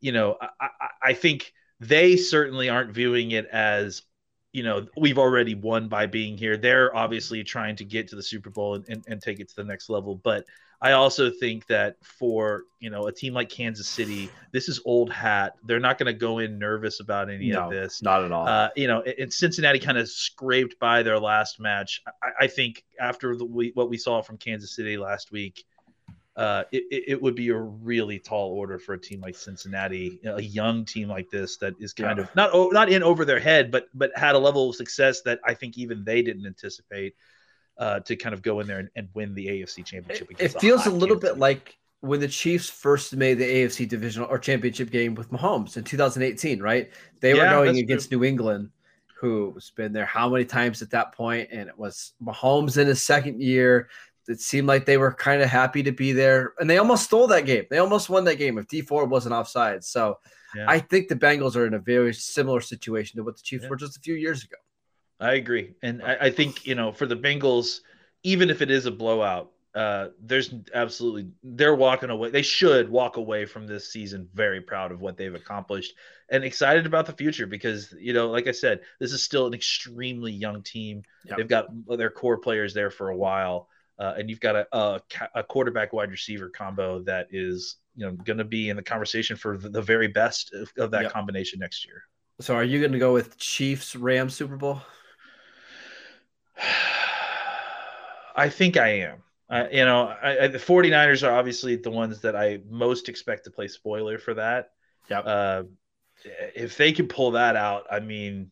You 0.00 0.12
know, 0.12 0.36
I, 0.40 0.48
I, 0.60 0.88
I 1.02 1.12
think 1.14 1.52
they 1.80 2.16
certainly 2.16 2.68
aren't 2.68 2.92
viewing 2.92 3.30
it 3.30 3.46
as 3.46 4.02
you 4.54 4.62
know 4.62 4.86
we've 4.96 5.18
already 5.18 5.54
won 5.54 5.88
by 5.88 6.06
being 6.06 6.38
here. 6.38 6.56
They're 6.56 6.96
obviously 6.96 7.42
trying 7.42 7.74
to 7.76 7.84
get 7.84 8.08
to 8.08 8.16
the 8.16 8.22
super 8.22 8.50
bowl 8.50 8.76
and, 8.76 8.88
and, 8.88 9.04
and, 9.08 9.20
take 9.20 9.40
it 9.40 9.48
to 9.48 9.56
the 9.56 9.64
next 9.64 9.90
level. 9.90 10.14
But 10.14 10.46
i 10.80 10.92
also 10.92 11.30
think 11.30 11.66
that 11.68 11.96
for 12.02 12.64
you 12.80 12.90
know 12.90 13.06
a 13.06 13.12
team 13.12 13.32
like 13.32 13.48
kansas 13.48 13.88
city 13.88 14.28
this 14.52 14.68
is 14.68 14.80
old 14.84 15.10
hat. 15.10 15.54
They're 15.64 15.80
not 15.80 15.98
going 15.98 16.12
to 16.12 16.18
go 16.18 16.38
in 16.38 16.58
nervous 16.58 17.00
about 17.00 17.30
any 17.30 17.50
no, 17.50 17.64
of 17.64 17.70
this. 17.70 18.02
not 18.02 18.24
at 18.24 18.32
all. 18.32 18.46
Uh, 18.46 18.68
you 18.76 18.86
know 18.86 19.02
and 19.02 19.32
cincinnati 19.32 19.78
kind 19.78 19.98
of 19.98 20.08
scraped 20.08 20.78
by 20.78 21.02
their 21.02 21.18
last 21.18 21.58
match. 21.58 22.02
I, 22.22 22.44
I 22.44 22.46
think 22.46 22.84
after 23.00 23.36
the, 23.36 23.44
what 23.74 23.88
we 23.88 23.98
saw 23.98 24.22
from 24.22 24.36
kansas 24.36 24.74
city 24.74 24.96
last 24.96 25.32
week 25.32 25.64
uh, 26.36 26.64
it, 26.72 27.04
it 27.08 27.22
would 27.22 27.36
be 27.36 27.50
a 27.50 27.56
really 27.56 28.18
tall 28.18 28.50
order 28.50 28.78
for 28.78 28.94
a 28.94 29.00
team 29.00 29.20
like 29.20 29.36
Cincinnati, 29.36 30.18
a 30.24 30.42
young 30.42 30.84
team 30.84 31.08
like 31.08 31.30
this 31.30 31.56
that 31.58 31.74
is 31.78 31.92
kind 31.92 32.18
yeah. 32.18 32.24
of 32.24 32.34
not 32.34 32.72
not 32.72 32.88
in 32.90 33.02
over 33.02 33.24
their 33.24 33.38
head, 33.38 33.70
but 33.70 33.86
but 33.94 34.10
had 34.16 34.34
a 34.34 34.38
level 34.38 34.70
of 34.70 34.76
success 34.76 35.20
that 35.22 35.38
I 35.44 35.54
think 35.54 35.78
even 35.78 36.02
they 36.02 36.22
didn't 36.22 36.46
anticipate 36.46 37.14
uh, 37.78 38.00
to 38.00 38.16
kind 38.16 38.34
of 38.34 38.42
go 38.42 38.60
in 38.60 38.66
there 38.66 38.80
and, 38.80 38.90
and 38.96 39.08
win 39.14 39.34
the 39.34 39.46
AFC 39.46 39.84
Championship. 39.84 40.28
It, 40.32 40.40
it 40.40 40.60
feels 40.60 40.86
a 40.86 40.90
little 40.90 41.18
bit 41.18 41.38
like 41.38 41.78
when 42.00 42.18
the 42.18 42.28
Chiefs 42.28 42.68
first 42.68 43.14
made 43.14 43.34
the 43.34 43.44
AFC 43.44 43.88
divisional 43.88 44.28
or 44.28 44.38
championship 44.38 44.90
game 44.90 45.14
with 45.14 45.30
Mahomes 45.30 45.76
in 45.76 45.84
2018, 45.84 46.60
right? 46.60 46.90
They 47.20 47.34
yeah, 47.34 47.56
were 47.56 47.64
going 47.64 47.78
against 47.78 48.10
true. 48.10 48.18
New 48.18 48.24
England, 48.24 48.70
who's 49.20 49.70
been 49.70 49.92
there 49.92 50.04
how 50.04 50.28
many 50.28 50.44
times 50.44 50.82
at 50.82 50.90
that 50.90 51.12
point, 51.12 51.50
and 51.52 51.68
it 51.68 51.78
was 51.78 52.12
Mahomes 52.20 52.76
in 52.76 52.88
his 52.88 53.02
second 53.02 53.40
year 53.40 53.88
it 54.28 54.40
seemed 54.40 54.66
like 54.66 54.86
they 54.86 54.96
were 54.96 55.12
kind 55.12 55.42
of 55.42 55.48
happy 55.48 55.82
to 55.82 55.92
be 55.92 56.12
there, 56.12 56.54
and 56.58 56.68
they 56.68 56.78
almost 56.78 57.04
stole 57.04 57.26
that 57.28 57.46
game. 57.46 57.64
They 57.70 57.78
almost 57.78 58.08
won 58.08 58.24
that 58.24 58.36
game 58.36 58.58
if 58.58 58.66
Dee 58.68 58.80
Ford 58.80 59.10
wasn't 59.10 59.34
offside. 59.34 59.84
So 59.84 60.18
yeah. 60.54 60.66
I 60.68 60.78
think 60.78 61.08
the 61.08 61.16
Bengals 61.16 61.56
are 61.56 61.66
in 61.66 61.74
a 61.74 61.78
very 61.78 62.14
similar 62.14 62.60
situation 62.60 63.18
to 63.18 63.24
what 63.24 63.36
the 63.36 63.42
Chiefs 63.42 63.64
yeah. 63.64 63.70
were 63.70 63.76
just 63.76 63.96
a 63.96 64.00
few 64.00 64.14
years 64.14 64.44
ago. 64.44 64.56
I 65.20 65.34
agree, 65.34 65.74
and 65.82 66.02
I, 66.02 66.16
I, 66.22 66.30
think 66.30 66.66
you 66.66 66.74
know 66.74 66.92
for 66.92 67.06
the 67.06 67.16
Bengals, 67.16 67.80
even 68.24 68.50
if 68.50 68.62
it 68.62 68.70
is 68.70 68.86
a 68.86 68.90
blowout, 68.90 69.52
uh, 69.74 70.08
there's 70.20 70.54
absolutely 70.74 71.28
they're 71.42 71.74
walking 71.74 72.10
away. 72.10 72.30
They 72.30 72.42
should 72.42 72.88
walk 72.88 73.16
away 73.16 73.46
from 73.46 73.66
this 73.66 73.92
season 73.92 74.28
very 74.34 74.60
proud 74.60 74.90
of 74.90 75.00
what 75.00 75.16
they've 75.16 75.34
accomplished 75.34 75.94
and 76.30 76.44
excited 76.44 76.86
about 76.86 77.06
the 77.06 77.12
future 77.12 77.46
because 77.46 77.94
you 77.98 78.12
know, 78.12 78.30
like 78.30 78.48
I 78.48 78.52
said, 78.52 78.80
this 78.98 79.12
is 79.12 79.22
still 79.22 79.46
an 79.46 79.54
extremely 79.54 80.32
young 80.32 80.62
team. 80.62 81.02
Yep. 81.26 81.36
They've 81.36 81.48
got 81.48 81.66
their 81.96 82.10
core 82.10 82.38
players 82.38 82.74
there 82.74 82.90
for 82.90 83.10
a 83.10 83.16
while 83.16 83.68
uh, 83.98 84.14
and 84.18 84.28
you've 84.28 84.40
got 84.40 84.56
a, 84.56 84.66
a, 84.72 85.00
a, 85.36 85.42
quarterback 85.42 85.92
wide 85.92 86.10
receiver 86.10 86.48
combo 86.48 87.00
that 87.00 87.28
is 87.30 87.76
you 87.94 88.04
know 88.04 88.12
going 88.12 88.38
to 88.38 88.44
be 88.44 88.70
in 88.70 88.76
the 88.76 88.82
conversation 88.82 89.36
for 89.36 89.56
the, 89.56 89.68
the 89.68 89.82
very 89.82 90.08
best 90.08 90.52
of, 90.52 90.72
of 90.78 90.90
that 90.90 91.02
yep. 91.02 91.12
combination 91.12 91.58
next 91.60 91.86
year. 91.86 92.02
So, 92.40 92.54
are 92.54 92.64
you 92.64 92.80
going 92.80 92.92
to 92.92 92.98
go 92.98 93.12
with 93.12 93.36
Chiefs 93.38 93.94
Rams 93.94 94.34
Super 94.34 94.56
Bowl? 94.56 94.82
I 98.36 98.48
think 98.48 98.76
I 98.76 98.88
am. 98.88 99.22
Uh, 99.48 99.66
you 99.70 99.84
know, 99.84 100.06
I, 100.20 100.44
I, 100.44 100.48
the 100.48 100.58
49ers 100.58 101.26
are 101.26 101.32
obviously 101.32 101.76
the 101.76 101.90
ones 101.90 102.20
that 102.22 102.34
I 102.34 102.58
most 102.68 103.08
expect 103.08 103.44
to 103.44 103.50
play 103.52 103.68
spoiler 103.68 104.18
for 104.18 104.34
that. 104.34 104.70
Yeah. 105.08 105.20
Uh, 105.20 105.62
if 106.56 106.76
they 106.76 106.92
can 106.92 107.06
pull 107.06 107.32
that 107.32 107.54
out, 107.54 107.84
I 107.90 108.00
mean, 108.00 108.50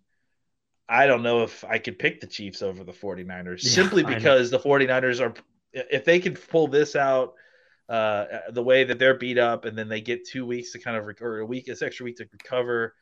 I 0.89 1.07
don't 1.07 1.23
know 1.23 1.43
if 1.43 1.65
I 1.65 1.79
could 1.79 1.99
pick 1.99 2.21
the 2.21 2.27
Chiefs 2.27 2.63
over 2.63 2.85
the 2.85 2.93
49ers 2.93 3.63
yeah, 3.63 3.71
simply 3.71 4.03
because 4.03 4.51
the 4.51 4.59
49ers 4.59 5.21
are 5.21 5.35
if 5.73 6.05
they 6.05 6.19
can 6.19 6.35
pull 6.35 6.69
this 6.69 6.97
out 6.97 7.35
uh, 7.89 8.27
the 8.51 8.63
way 8.63 8.85
that 8.85 8.99
they're 8.99 9.15
beat 9.15 9.39
up 9.39 9.65
and 9.65 9.77
then 9.77 9.89
they 9.89 10.01
get 10.01 10.27
two 10.27 10.47
weeks 10.47 10.73
to 10.73 10.79
kind 10.79 10.97
of 10.97 11.09
or 11.21 11.41
a 11.41 11.47
week, 11.47 11.67
this 11.67 11.83
extra 11.83 12.05
week 12.05 12.17
to 12.17 12.27
recover, 12.33 12.95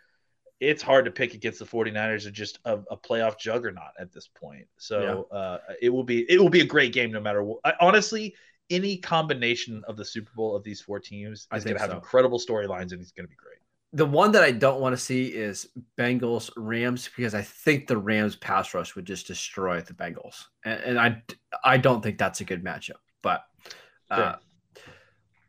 it's 0.60 0.82
hard 0.82 1.04
to 1.04 1.10
pick 1.10 1.34
against 1.34 1.58
the 1.58 1.64
49ers 1.64 2.26
are 2.26 2.30
just 2.30 2.58
a, 2.64 2.78
a, 2.90 2.96
playoff 2.96 3.38
juggernaut 3.38 3.92
at 3.98 4.12
this 4.12 4.28
point. 4.28 4.66
So 4.78 5.26
yeah. 5.32 5.36
uh, 5.36 5.58
it 5.80 5.88
will 5.90 6.04
be 6.04 6.30
it 6.30 6.40
will 6.40 6.50
be 6.50 6.60
a 6.60 6.66
great 6.66 6.92
game 6.92 7.12
no 7.12 7.20
matter 7.20 7.42
what. 7.42 7.60
I, 7.64 7.74
honestly, 7.80 8.34
any 8.68 8.96
combination 8.96 9.82
of 9.88 9.96
the 9.96 10.04
Super 10.04 10.30
Bowl 10.34 10.54
of 10.54 10.62
these 10.62 10.80
four 10.80 11.00
teams 11.00 11.48
is 11.52 11.64
going 11.64 11.76
to 11.76 11.80
have 11.80 11.90
so. 11.90 11.96
incredible 11.96 12.38
storylines 12.38 12.92
and 12.92 13.00
it's 13.00 13.12
going 13.12 13.24
to 13.24 13.30
be 13.30 13.36
great 13.36 13.59
the 13.92 14.06
one 14.06 14.32
that 14.32 14.44
I 14.44 14.52
don't 14.52 14.80
want 14.80 14.92
to 14.92 15.02
see 15.02 15.26
is 15.26 15.68
Bengals 15.98 16.50
Rams 16.56 17.08
because 17.16 17.34
I 17.34 17.42
think 17.42 17.86
the 17.86 17.98
Rams 17.98 18.36
pass 18.36 18.72
rush 18.72 18.94
would 18.94 19.04
just 19.04 19.26
destroy 19.26 19.80
the 19.80 19.94
Bengals, 19.94 20.44
and, 20.64 20.80
and 20.80 20.98
I 20.98 21.22
I 21.64 21.76
don't 21.76 22.02
think 22.02 22.18
that's 22.18 22.40
a 22.40 22.44
good 22.44 22.64
matchup. 22.64 23.00
But 23.22 23.42
uh, 24.10 24.36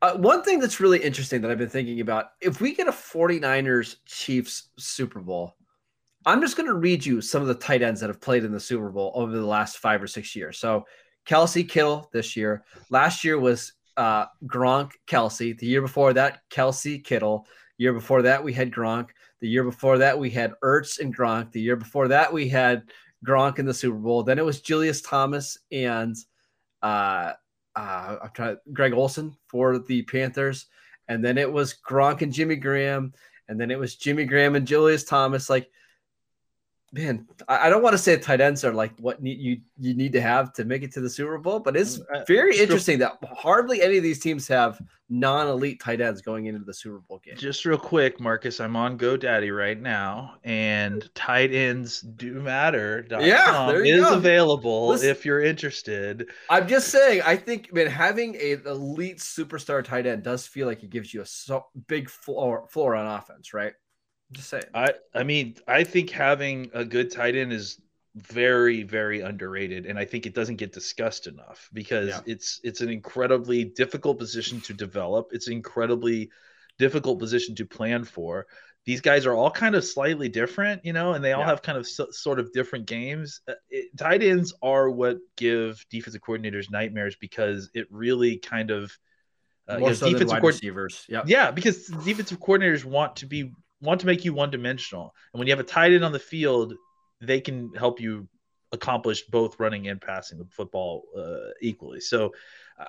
uh, 0.01 0.17
one 0.17 0.43
thing 0.43 0.59
that's 0.59 0.79
really 0.79 0.99
interesting 0.99 1.41
that 1.41 1.51
I've 1.51 1.59
been 1.59 1.69
thinking 1.69 2.01
about 2.01 2.27
if 2.41 2.59
we 2.59 2.73
get 2.73 2.87
a 2.87 2.91
49ers 2.91 3.97
Chiefs 4.05 4.69
Super 4.77 5.19
Bowl, 5.19 5.55
I'm 6.25 6.41
just 6.41 6.57
going 6.57 6.67
to 6.67 6.75
read 6.75 7.05
you 7.05 7.21
some 7.21 7.41
of 7.41 7.47
the 7.47 7.55
tight 7.55 7.83
ends 7.83 8.01
that 8.01 8.09
have 8.09 8.21
played 8.21 8.43
in 8.43 8.51
the 8.51 8.59
Super 8.59 8.89
Bowl 8.89 9.11
over 9.13 9.31
the 9.31 9.45
last 9.45 9.77
five 9.77 10.01
or 10.01 10.07
six 10.07 10.35
years. 10.35 10.57
So 10.57 10.85
Kelce 11.27 11.67
Kittle 11.67 12.09
this 12.11 12.35
year, 12.35 12.63
last 12.89 13.23
year 13.23 13.39
was 13.39 13.73
uh, 13.97 14.25
Gronk 14.45 14.91
Kelce, 15.07 15.57
the 15.57 15.67
year 15.67 15.81
before 15.81 16.13
that 16.13 16.41
Kelce 16.49 17.03
Kittle. 17.03 17.45
Year 17.81 17.93
before 17.93 18.21
that, 18.21 18.43
we 18.43 18.53
had 18.53 18.71
Gronk. 18.71 19.09
The 19.39 19.49
year 19.49 19.63
before 19.63 19.97
that, 19.97 20.19
we 20.19 20.29
had 20.29 20.53
Ertz 20.63 20.99
and 20.99 21.17
Gronk. 21.17 21.51
The 21.51 21.61
year 21.61 21.75
before 21.75 22.07
that, 22.09 22.31
we 22.31 22.47
had 22.47 22.83
Gronk 23.25 23.57
in 23.57 23.65
the 23.65 23.73
Super 23.73 23.97
Bowl. 23.97 24.21
Then 24.21 24.37
it 24.37 24.45
was 24.45 24.61
Julius 24.61 25.01
Thomas 25.01 25.57
and 25.71 26.15
uh, 26.83 27.33
uh, 27.75 28.17
I'm 28.21 28.29
trying 28.35 28.57
Greg 28.71 28.93
Olsen 28.93 29.35
for 29.47 29.79
the 29.79 30.03
Panthers, 30.03 30.67
and 31.07 31.25
then 31.25 31.39
it 31.39 31.51
was 31.51 31.73
Gronk 31.73 32.21
and 32.21 32.31
Jimmy 32.31 32.55
Graham, 32.55 33.13
and 33.49 33.59
then 33.59 33.71
it 33.71 33.79
was 33.79 33.95
Jimmy 33.95 34.25
Graham 34.25 34.53
and 34.53 34.67
Julius 34.67 35.03
Thomas. 35.03 35.49
Like 35.49 35.67
man, 36.93 37.27
I, 37.47 37.69
don't 37.69 37.81
want 37.81 37.93
to 37.93 37.97
say 37.97 38.17
tight 38.17 38.41
ends 38.41 38.65
are 38.65 38.73
like 38.73 38.97
what 38.99 39.21
need, 39.21 39.39
you 39.39 39.61
you 39.79 39.93
need 39.93 40.11
to 40.13 40.21
have 40.21 40.51
to 40.53 40.65
make 40.65 40.83
it 40.83 40.91
to 40.93 41.01
the 41.01 41.09
Super 41.09 41.37
Bowl, 41.37 41.59
but 41.59 41.77
it's 41.77 41.99
mm, 41.99 42.03
uh, 42.13 42.23
very 42.27 42.57
interesting 42.57 42.99
that 42.99 43.17
hardly 43.37 43.81
any 43.81 43.97
of 43.97 44.03
these 44.03 44.19
teams 44.19 44.47
have 44.47 44.81
non-elite 45.09 45.79
tight 45.81 46.01
ends 46.01 46.21
going 46.21 46.45
into 46.45 46.63
the 46.63 46.73
Super 46.73 46.99
Bowl 46.99 47.21
game. 47.23 47.35
Just 47.37 47.65
real 47.65 47.77
quick, 47.77 48.19
Marcus, 48.19 48.59
I'm 48.59 48.75
on 48.75 48.97
GoDaddy 48.97 49.55
right 49.55 49.79
now, 49.79 50.35
and 50.43 51.09
tight 51.15 51.53
ends 51.53 52.01
do 52.01 52.41
matter. 52.41 53.05
Yeah, 53.09 53.67
there 53.67 53.85
is 53.85 54.01
go. 54.01 54.15
available 54.15 54.89
Listen, 54.89 55.09
if 55.09 55.25
you're 55.25 55.41
interested. 55.41 56.29
I'm 56.49 56.67
just 56.67 56.89
saying, 56.89 57.21
I 57.25 57.37
think 57.37 57.73
man, 57.73 57.87
having 57.87 58.35
an 58.35 58.63
elite 58.65 59.19
superstar 59.19 59.83
tight 59.83 60.05
end 60.05 60.23
does 60.23 60.45
feel 60.45 60.67
like 60.67 60.83
it 60.83 60.89
gives 60.89 61.13
you 61.13 61.21
a 61.21 61.25
so 61.25 61.67
big 61.87 62.09
floor 62.09 62.67
floor 62.69 62.95
on 62.95 63.07
offense, 63.07 63.53
right? 63.53 63.73
Just 64.31 64.49
saying. 64.49 64.63
I 64.73 64.93
I 65.13 65.23
mean, 65.23 65.55
I 65.67 65.83
think 65.83 66.09
having 66.09 66.69
a 66.73 66.85
good 66.85 67.11
tight 67.11 67.35
end 67.35 67.51
is 67.53 67.79
very 68.15 68.83
very 68.83 69.21
underrated 69.21 69.85
and 69.85 69.97
i 69.97 70.03
think 70.03 70.25
it 70.25 70.33
doesn't 70.35 70.57
get 70.57 70.73
discussed 70.73 71.27
enough 71.27 71.69
because 71.71 72.09
Yeah. 72.09 72.19
it's 72.25 72.59
it's 72.61 72.81
an 72.81 72.89
incredibly 72.89 73.63
difficult 73.63 74.19
position 74.19 74.59
to 74.67 74.73
develop 74.73 75.29
it's 75.31 75.47
incredibly 75.47 76.29
difficult 76.77 77.19
position 77.19 77.55
to 77.55 77.65
plan 77.65 78.03
for 78.03 78.47
these 78.85 78.99
guys 78.99 79.25
are 79.25 79.33
all 79.33 79.49
kind 79.49 79.75
of 79.75 79.85
slightly 79.85 80.27
different 80.27 80.83
you 80.83 80.91
know 80.91 81.13
and 81.13 81.23
they 81.23 81.31
all 81.31 81.39
Yeah. 81.43 81.47
have 81.47 81.61
kind 81.61 81.77
of 81.77 81.87
so, 81.87 82.07
sort 82.11 82.37
of 82.41 82.51
different 82.51 82.85
games 82.85 83.39
Uh, 83.47 83.53
it, 83.69 83.95
tight 83.97 84.21
ends 84.21 84.53
are 84.61 84.89
what 84.89 85.17
give 85.37 85.85
defensive 85.89 86.21
coordinators 86.21 86.69
nightmares 86.69 87.15
because 87.15 87.71
it 87.73 87.87
really 87.89 88.39
kind 88.39 88.71
of 88.71 88.91
uh, 89.69 89.79
More 89.79 89.87
know, 89.87 89.93
so 89.95 90.05
than 90.07 90.13
defensive 90.15 90.33
wide 90.33 90.41
coord- 90.41 90.53
receivers. 90.55 91.05
Yep. 91.07 91.23
yeah, 91.27 91.49
because 91.51 91.87
defensive 91.87 92.41
coordinators 92.41 92.83
want 92.83 93.15
to 93.17 93.25
be 93.25 93.53
want 93.81 93.99
to 94.01 94.05
make 94.05 94.23
you 94.25 94.33
one 94.33 94.51
dimensional, 94.51 95.13
and 95.33 95.39
when 95.39 95.47
you 95.47 95.51
have 95.53 95.59
a 95.59 95.63
tight 95.67 95.91
end 95.91 96.03
on 96.03 96.11
the 96.11 96.19
field, 96.19 96.73
they 97.19 97.41
can 97.41 97.73
help 97.75 97.99
you 97.99 98.27
accomplish 98.71 99.23
both 99.23 99.59
running 99.59 99.87
and 99.89 99.99
passing 99.99 100.37
the 100.37 100.45
football 100.45 101.03
uh, 101.17 101.51
equally. 101.61 101.99
So, 101.99 102.31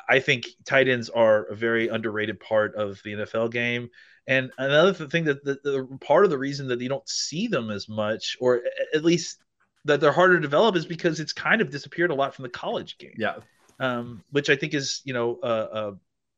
I 0.08 0.20
think 0.20 0.46
tight 0.64 0.88
ends 0.88 1.10
are 1.10 1.44
a 1.44 1.56
very 1.56 1.88
underrated 1.88 2.40
part 2.40 2.74
of 2.76 3.00
the 3.04 3.12
NFL 3.12 3.50
game. 3.50 3.90
And 4.26 4.50
another 4.56 4.92
thing 4.94 5.24
that 5.24 5.44
the, 5.44 5.58
the 5.64 5.98
part 6.00 6.24
of 6.24 6.30
the 6.30 6.38
reason 6.38 6.68
that 6.68 6.80
you 6.80 6.88
don't 6.88 7.06
see 7.08 7.46
them 7.48 7.70
as 7.70 7.88
much, 7.88 8.36
or 8.40 8.62
at 8.94 9.04
least 9.04 9.42
that 9.84 10.00
they're 10.00 10.12
harder 10.12 10.36
to 10.36 10.40
develop, 10.40 10.76
is 10.76 10.86
because 10.86 11.20
it's 11.20 11.32
kind 11.32 11.60
of 11.60 11.70
disappeared 11.70 12.10
a 12.10 12.14
lot 12.14 12.34
from 12.34 12.44
the 12.44 12.48
college 12.48 12.96
game 12.98 13.14
Yeah. 13.18 13.36
um, 13.80 14.22
which 14.30 14.48
I 14.48 14.56
think 14.56 14.74
is 14.74 15.02
you 15.04 15.12
know 15.12 15.38
a, 15.42 15.48
a, 15.48 15.94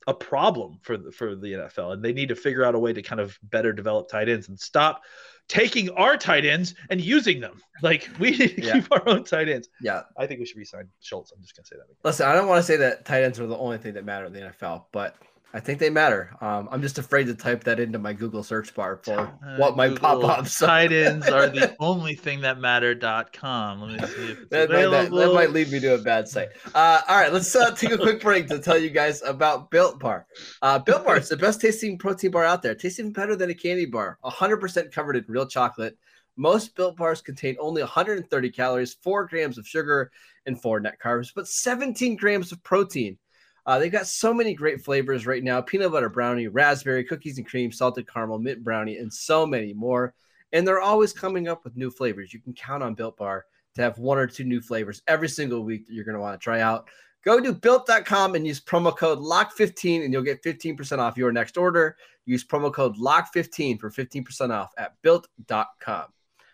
a 0.06 0.14
problem 0.14 0.78
for 0.82 0.96
the, 0.96 1.10
for 1.10 1.34
the 1.34 1.52
NFL, 1.52 1.92
and 1.94 2.02
they 2.02 2.12
need 2.12 2.28
to 2.28 2.36
figure 2.36 2.64
out 2.64 2.74
a 2.74 2.78
way 2.78 2.92
to 2.92 3.02
kind 3.02 3.20
of 3.20 3.38
better 3.44 3.72
develop 3.72 4.08
tight 4.08 4.28
ends 4.28 4.48
and 4.48 4.58
stop 4.58 5.02
taking 5.48 5.90
our 5.90 6.16
tight 6.16 6.44
ends 6.44 6.74
and 6.90 7.00
using 7.00 7.40
them. 7.40 7.60
Like 7.82 8.08
we 8.18 8.30
need 8.30 8.56
to 8.56 8.62
Yeah. 8.62 8.72
keep 8.74 8.92
our 8.92 9.06
own 9.08 9.24
tight 9.24 9.48
ends. 9.48 9.68
Yeah. 9.80 10.02
I 10.16 10.26
think 10.26 10.40
we 10.40 10.46
should 10.46 10.56
resign 10.58 10.88
Schultz. 11.00 11.32
I'm 11.32 11.42
just 11.42 11.56
gonna 11.56 11.66
say 11.66 11.76
that 11.76 11.84
again. 11.84 11.96
Listen, 12.04 12.26
I 12.28 12.34
don't 12.34 12.48
want 12.48 12.58
to 12.60 12.62
say 12.62 12.76
that 12.76 13.04
tight 13.04 13.22
ends 13.24 13.38
are 13.40 13.46
the 13.46 13.56
only 13.58 13.78
thing 13.78 13.94
that 13.94 14.04
matter 14.04 14.24
in 14.26 14.32
the 14.32 14.40
NFL, 14.40 14.86
but 14.92 15.16
I 15.54 15.60
think 15.60 15.78
they 15.78 15.88
matter. 15.88 16.36
Um, 16.40 16.68
I'm 16.72 16.82
just 16.82 16.98
afraid 16.98 17.28
to 17.28 17.34
type 17.34 17.62
that 17.64 17.78
into 17.78 17.96
my 18.00 18.12
Google 18.12 18.42
search 18.42 18.74
bar 18.74 18.96
for 18.96 19.20
Uh, 19.20 19.56
what 19.56 19.76
my 19.76 19.88
pop 19.88 20.16
Google, 20.16 20.30
up. 20.30 20.48
So 20.48 20.66
Tight 20.66 20.90
ends 20.90 21.28
are 21.28 21.48
the 21.48 21.76
only 21.80 22.16
thing 22.16 22.40
that 22.40 22.58
matter.com. 22.58 23.80
Let 23.80 24.00
me 24.00 24.06
see 24.08 24.32
if 24.32 24.40
it's 24.40 24.50
that, 24.50 24.68
might, 24.68 24.86
that, 24.86 25.12
that 25.12 25.32
might 25.32 25.52
lead 25.52 25.70
me 25.70 25.78
to 25.78 25.94
a 25.94 25.98
bad 25.98 26.26
site. 26.26 26.48
Uh, 26.74 27.02
all 27.08 27.16
right, 27.16 27.32
let's 27.32 27.54
uh, 27.54 27.70
take 27.70 27.92
a 27.92 27.98
quick 27.98 28.20
break 28.20 28.48
to 28.48 28.58
tell 28.58 28.76
you 28.76 28.90
guys 28.90 29.22
about 29.22 29.70
Built 29.70 30.00
Bar. 30.00 30.26
Uh, 30.60 30.80
Built 30.80 31.04
Bar 31.04 31.18
is 31.18 31.28
the 31.28 31.36
best 31.36 31.60
tasting 31.60 31.98
protein 31.98 32.32
bar 32.32 32.44
out 32.44 32.60
there. 32.60 32.72
It 32.72 32.80
tastes 32.80 32.98
even 32.98 33.12
better 33.12 33.36
than 33.36 33.50
a 33.50 33.54
candy 33.54 33.86
bar. 33.86 34.18
100% 34.24 34.90
covered 34.90 35.14
in 35.14 35.24
real 35.28 35.46
chocolate. 35.46 35.96
Most 36.36 36.74
Built 36.74 36.96
Bars 36.96 37.22
contain 37.22 37.56
only 37.60 37.80
130 37.80 38.50
calories, 38.50 38.94
4 38.94 39.28
grams 39.28 39.56
of 39.56 39.68
sugar, 39.68 40.10
and 40.46 40.60
4 40.60 40.80
net 40.80 40.98
carbs, 41.00 41.30
but 41.32 41.46
17 41.46 42.16
grams 42.16 42.50
of 42.50 42.60
protein. 42.64 43.18
Uh, 43.66 43.78
they've 43.78 43.92
got 43.92 44.06
so 44.06 44.34
many 44.34 44.54
great 44.54 44.84
flavors 44.84 45.26
right 45.26 45.42
now 45.42 45.60
peanut 45.60 45.92
butter 45.92 46.08
brownie, 46.08 46.48
raspberry, 46.48 47.04
cookies 47.04 47.38
and 47.38 47.46
cream, 47.46 47.72
salted 47.72 48.06
caramel, 48.12 48.38
mint 48.38 48.62
brownie, 48.62 48.98
and 48.98 49.12
so 49.12 49.46
many 49.46 49.72
more. 49.72 50.14
And 50.52 50.66
they're 50.66 50.80
always 50.80 51.12
coming 51.12 51.48
up 51.48 51.64
with 51.64 51.76
new 51.76 51.90
flavors. 51.90 52.32
You 52.32 52.40
can 52.40 52.52
count 52.52 52.82
on 52.82 52.94
Built 52.94 53.16
Bar 53.16 53.46
to 53.74 53.82
have 53.82 53.98
one 53.98 54.18
or 54.18 54.26
two 54.26 54.44
new 54.44 54.60
flavors 54.60 55.02
every 55.08 55.28
single 55.28 55.64
week 55.64 55.86
that 55.86 55.94
you're 55.94 56.04
going 56.04 56.14
to 56.14 56.20
want 56.20 56.38
to 56.38 56.44
try 56.44 56.60
out. 56.60 56.88
Go 57.24 57.40
to 57.40 57.52
built.com 57.52 58.34
and 58.34 58.46
use 58.46 58.60
promo 58.60 58.96
code 58.96 59.18
LOCK15 59.18 60.04
and 60.04 60.12
you'll 60.12 60.22
get 60.22 60.42
15% 60.42 60.98
off 60.98 61.16
your 61.16 61.32
next 61.32 61.56
order. 61.56 61.96
Use 62.26 62.44
promo 62.44 62.72
code 62.72 62.96
LOCK15 62.98 63.80
for 63.80 63.90
15% 63.90 64.50
off 64.50 64.72
at 64.76 64.92
built.com. 65.02 66.13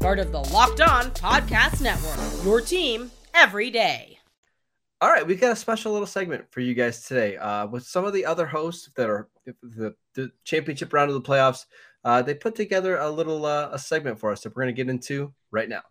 part 0.00 0.18
of 0.18 0.32
the 0.32 0.40
Locked 0.40 0.80
On 0.80 1.10
Podcast 1.10 1.82
Network. 1.82 2.18
Your 2.42 2.62
team 2.62 3.10
every 3.34 3.70
day. 3.70 4.18
All 5.02 5.10
right, 5.10 5.26
we've 5.26 5.40
got 5.40 5.52
a 5.52 5.56
special 5.56 5.92
little 5.92 6.06
segment 6.06 6.46
for 6.50 6.60
you 6.60 6.72
guys 6.72 7.04
today 7.06 7.36
uh, 7.36 7.66
with 7.66 7.84
some 7.84 8.06
of 8.06 8.14
the 8.14 8.24
other 8.24 8.46
hosts 8.46 8.88
that 8.96 9.10
are 9.10 9.28
the, 9.62 9.94
the 10.14 10.30
championship 10.44 10.92
round 10.94 11.10
of 11.10 11.14
the 11.14 11.28
playoffs. 11.28 11.66
Uh, 12.02 12.22
they 12.22 12.32
put 12.32 12.54
together 12.54 12.96
a 12.96 13.10
little 13.10 13.44
uh, 13.44 13.68
a 13.72 13.78
segment 13.78 14.18
for 14.18 14.32
us 14.32 14.40
that 14.40 14.56
we're 14.56 14.62
going 14.62 14.74
to 14.74 14.82
get 14.84 14.90
into 14.90 15.34
right 15.50 15.68
now. 15.68 15.82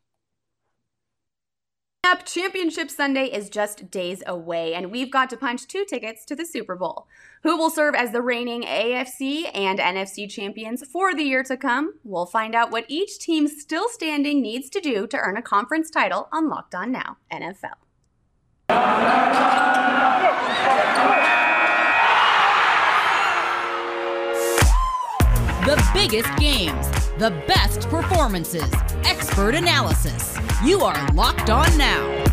Up 2.05 2.25
Championship 2.25 2.89
Sunday 2.89 3.25
is 3.25 3.49
just 3.49 3.91
days 3.91 4.23
away, 4.25 4.73
and 4.73 4.89
we've 4.89 5.11
got 5.11 5.29
to 5.29 5.37
punch 5.37 5.67
two 5.67 5.83
tickets 5.83 6.23
to 6.25 6.35
the 6.35 6.45
Super 6.45 6.75
Bowl. 6.75 7.07
Who 7.43 7.57
will 7.57 7.69
serve 7.69 7.93
as 7.93 8.11
the 8.13 8.21
reigning 8.21 8.63
AFC 8.63 9.51
and 9.53 9.79
NFC 9.79 10.29
champions 10.29 10.81
for 10.87 11.13
the 11.13 11.23
year 11.23 11.43
to 11.43 11.57
come? 11.57 11.95
We'll 12.05 12.25
find 12.25 12.55
out 12.55 12.71
what 12.71 12.85
each 12.87 13.19
team 13.19 13.49
still 13.49 13.89
standing 13.89 14.41
needs 14.41 14.69
to 14.69 14.79
do 14.79 15.07
to 15.07 15.17
earn 15.17 15.35
a 15.35 15.41
conference 15.41 15.89
title 15.89 16.29
on 16.31 16.47
Locked 16.47 16.73
On 16.73 16.89
Now 16.89 17.17
NFL. 17.33 17.75
Biggest 26.07 26.33
games, 26.37 26.89
the 27.17 27.29
best 27.45 27.89
performances, 27.89 28.71
expert 29.03 29.53
analysis. 29.53 30.37
You 30.63 30.79
are 30.79 31.11
locked 31.11 31.49
on 31.49 31.77
now. 31.77 32.28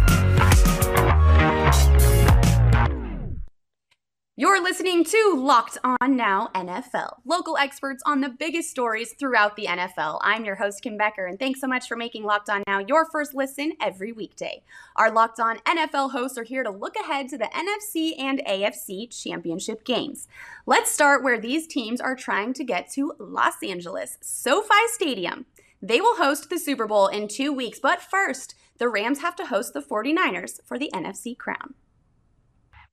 You're 4.57 4.64
listening 4.64 5.05
to 5.05 5.35
Locked 5.37 5.77
On 5.85 6.16
Now 6.16 6.49
NFL, 6.55 7.19
local 7.27 7.59
experts 7.59 8.03
on 8.07 8.23
the 8.23 8.31
biggest 8.31 8.71
stories 8.71 9.12
throughout 9.12 9.55
the 9.55 9.66
NFL. 9.66 10.19
I'm 10.23 10.47
your 10.47 10.55
host, 10.55 10.81
Kim 10.81 10.97
Becker, 10.97 11.27
and 11.27 11.38
thanks 11.38 11.61
so 11.61 11.66
much 11.66 11.87
for 11.87 11.95
making 11.95 12.25
Locked 12.25 12.49
On 12.49 12.62
Now 12.66 12.79
your 12.79 13.05
first 13.05 13.35
listen 13.35 13.75
every 13.83 14.12
weekday. 14.12 14.62
Our 14.97 15.11
Locked 15.11 15.40
On 15.40 15.59
NFL 15.69 16.12
hosts 16.12 16.38
are 16.38 16.42
here 16.42 16.62
to 16.62 16.71
look 16.71 16.97
ahead 16.97 17.29
to 17.29 17.37
the 17.37 17.51
NFC 17.55 18.19
and 18.19 18.40
AFC 18.49 19.11
championship 19.11 19.85
games. 19.85 20.27
Let's 20.64 20.90
start 20.90 21.23
where 21.23 21.38
these 21.38 21.66
teams 21.66 22.01
are 22.01 22.16
trying 22.16 22.55
to 22.55 22.64
get 22.64 22.90
to 22.92 23.12
Los 23.19 23.62
Angeles, 23.62 24.16
SoFi 24.23 24.87
Stadium. 24.87 25.45
They 25.83 26.01
will 26.01 26.16
host 26.16 26.49
the 26.49 26.59
Super 26.59 26.87
Bowl 26.87 27.09
in 27.09 27.29
two 27.29 27.53
weeks, 27.53 27.79
but 27.79 28.01
first, 28.01 28.55
the 28.79 28.88
Rams 28.88 29.21
have 29.21 29.37
to 29.37 29.49
host 29.49 29.75
the 29.75 29.83
49ers 29.83 30.61
for 30.64 30.79
the 30.79 30.90
NFC 30.95 31.37
crown. 31.37 31.75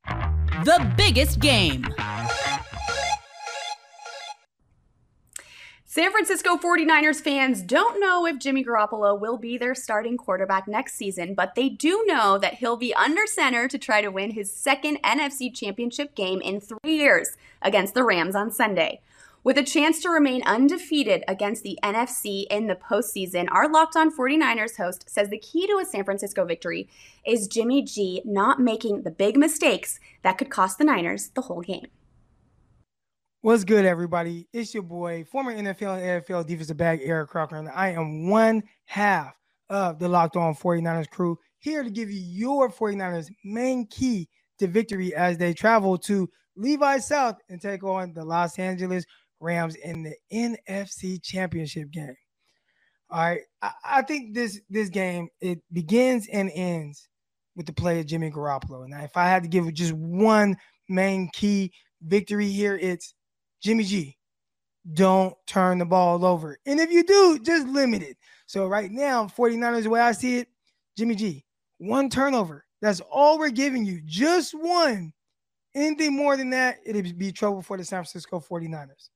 The 0.06 0.94
biggest 0.98 1.40
game. 1.40 1.86
San 5.86 6.12
Francisco 6.12 6.58
49ers 6.58 7.22
fans 7.22 7.62
don't 7.62 8.00
know 8.00 8.26
if 8.26 8.40
Jimmy 8.40 8.66
Garoppolo 8.66 9.20
will 9.20 9.38
be 9.38 9.60
their 9.60 9.76
starting 9.76 10.18
quarterback 10.18 10.68
next 10.68 10.96
season, 10.96 11.36
but 11.36 11.54
they 11.54 11.70
do 11.70 12.04
know 12.08 12.40
that 12.40 12.56
he'll 12.56 12.78
be 12.78 12.96
under 12.96 13.28
center 13.28 13.68
to 13.68 13.78
try 13.78 14.02
to 14.02 14.10
win 14.10 14.32
his 14.32 14.52
second 14.52 14.98
NFC 15.04 15.54
championship 15.54 16.16
game 16.16 16.42
in 16.42 16.60
three 16.60 16.96
years 16.98 17.38
against 17.62 17.94
the 17.94 18.04
Rams 18.04 18.36
on 18.36 18.50
Sunday. 18.50 19.02
With 19.46 19.58
a 19.58 19.64
chance 19.64 20.00
to 20.00 20.10
remain 20.10 20.42
undefeated 20.44 21.26
against 21.28 21.64
the 21.64 21.78
NFC 21.84 22.46
in 22.50 22.68
the 22.68 22.76
postseason, 22.76 23.48
our 23.52 23.70
Locked 23.70 23.98
On 23.98 24.10
49ers 24.10 24.78
host 24.78 25.10
says 25.10 25.28
the 25.28 25.38
key 25.38 25.68
to 25.68 25.80
a 25.82 25.86
San 25.86 26.06
Francisco 26.06 26.46
victory 26.46 26.88
is 27.26 27.50
Jimmy 27.50 27.84
G 27.84 28.22
not 28.24 28.62
making 28.62 29.02
the 29.02 29.12
big 29.12 29.36
mistakes 29.36 30.00
that 30.22 30.38
could 30.38 30.50
cost 30.50 30.78
the 30.78 30.86
Niners 30.86 31.28
the 31.32 31.42
whole 31.42 31.60
game. 31.60 31.88
What's 33.42 33.66
good, 33.66 33.84
everybody? 33.84 34.48
It's 34.54 34.74
your 34.74 34.84
boy, 34.84 35.26
former 35.30 35.54
NFL 35.54 36.02
and 36.02 36.24
AFL 36.24 36.48
defensive 36.48 36.78
back 36.78 37.02
Eric 37.04 37.30
Crocker, 37.30 37.58
and 37.58 37.68
I 37.68 37.90
am 37.90 38.30
one 38.30 38.64
half 38.86 39.36
of 39.70 40.00
the 40.00 40.08
Locked 40.08 40.38
On 40.38 40.56
49ers 40.56 41.10
crew 41.10 41.38
here 41.60 41.84
to 41.84 41.90
give 41.90 42.10
you 42.10 42.22
your 42.22 42.72
49ers 42.72 43.30
main 43.44 43.88
key 43.88 44.30
to 44.60 44.68
victory 44.68 45.14
as 45.14 45.38
they 45.38 45.54
travel 45.54 45.98
to 45.98 46.30
Levi 46.56 47.00
South 47.00 47.38
and 47.50 47.60
take 47.60 47.84
on 47.84 48.14
the 48.14 48.24
Los 48.24 48.60
Angeles 48.60 49.06
Rams 49.44 49.76
in 49.76 50.04
the 50.04 50.16
NFC 50.34 51.22
Championship 51.22 51.92
game. 51.92 52.16
All 53.10 53.20
right, 53.20 53.42
I, 53.62 53.72
I 53.86 54.02
think 54.02 54.34
this 54.34 54.60
this 54.70 54.90
game 54.90 55.30
it 55.42 55.60
begins 55.72 56.28
and 56.32 56.50
ends 56.54 57.08
with 57.56 57.68
the 57.68 57.74
play 57.74 58.00
of 58.00 58.08
Jimmy 58.08 58.32
Garoppolo. 58.32 58.88
Now, 58.88 59.04
if 59.04 59.16
I 59.16 59.28
had 59.28 59.44
to 59.44 59.50
give 59.50 59.72
just 59.74 59.94
one 59.94 60.56
main 60.90 61.30
key 61.34 61.72
victory 62.02 62.50
here, 62.50 62.76
it's 62.82 63.14
Jimmy 63.62 63.84
G, 63.84 64.18
don't 64.92 65.36
turn 65.48 65.78
the 65.78 65.86
ball 65.86 66.26
over. 66.26 66.58
And 66.66 66.80
if 66.80 66.92
you 66.92 67.04
do, 67.04 67.40
just 67.40 67.68
limit 67.68 68.02
it. 68.02 68.18
So 68.48 68.68
right 68.68 68.92
now, 68.92 69.26
49ers, 69.26 69.84
the 69.84 69.90
way 69.90 70.02
I 70.02 70.12
see 70.12 70.38
it, 70.38 70.48
Jimmy 70.98 71.16
G, 71.16 71.46
one 71.78 72.10
turnover. 72.10 72.66
That's 72.82 73.02
all 73.12 73.40
we're 73.40 73.50
giving 73.50 73.86
you. 73.86 74.02
Just 74.06 74.54
one. 74.54 75.14
Anything 75.76 76.16
more 76.16 76.38
than 76.38 76.50
that, 76.52 76.78
it'd 76.86 77.18
be 77.18 77.32
trouble 77.32 77.62
for 77.62 77.78
the 77.78 77.86
San 77.86 78.00
Francisco 78.00 78.40
49ers. 78.40 79.10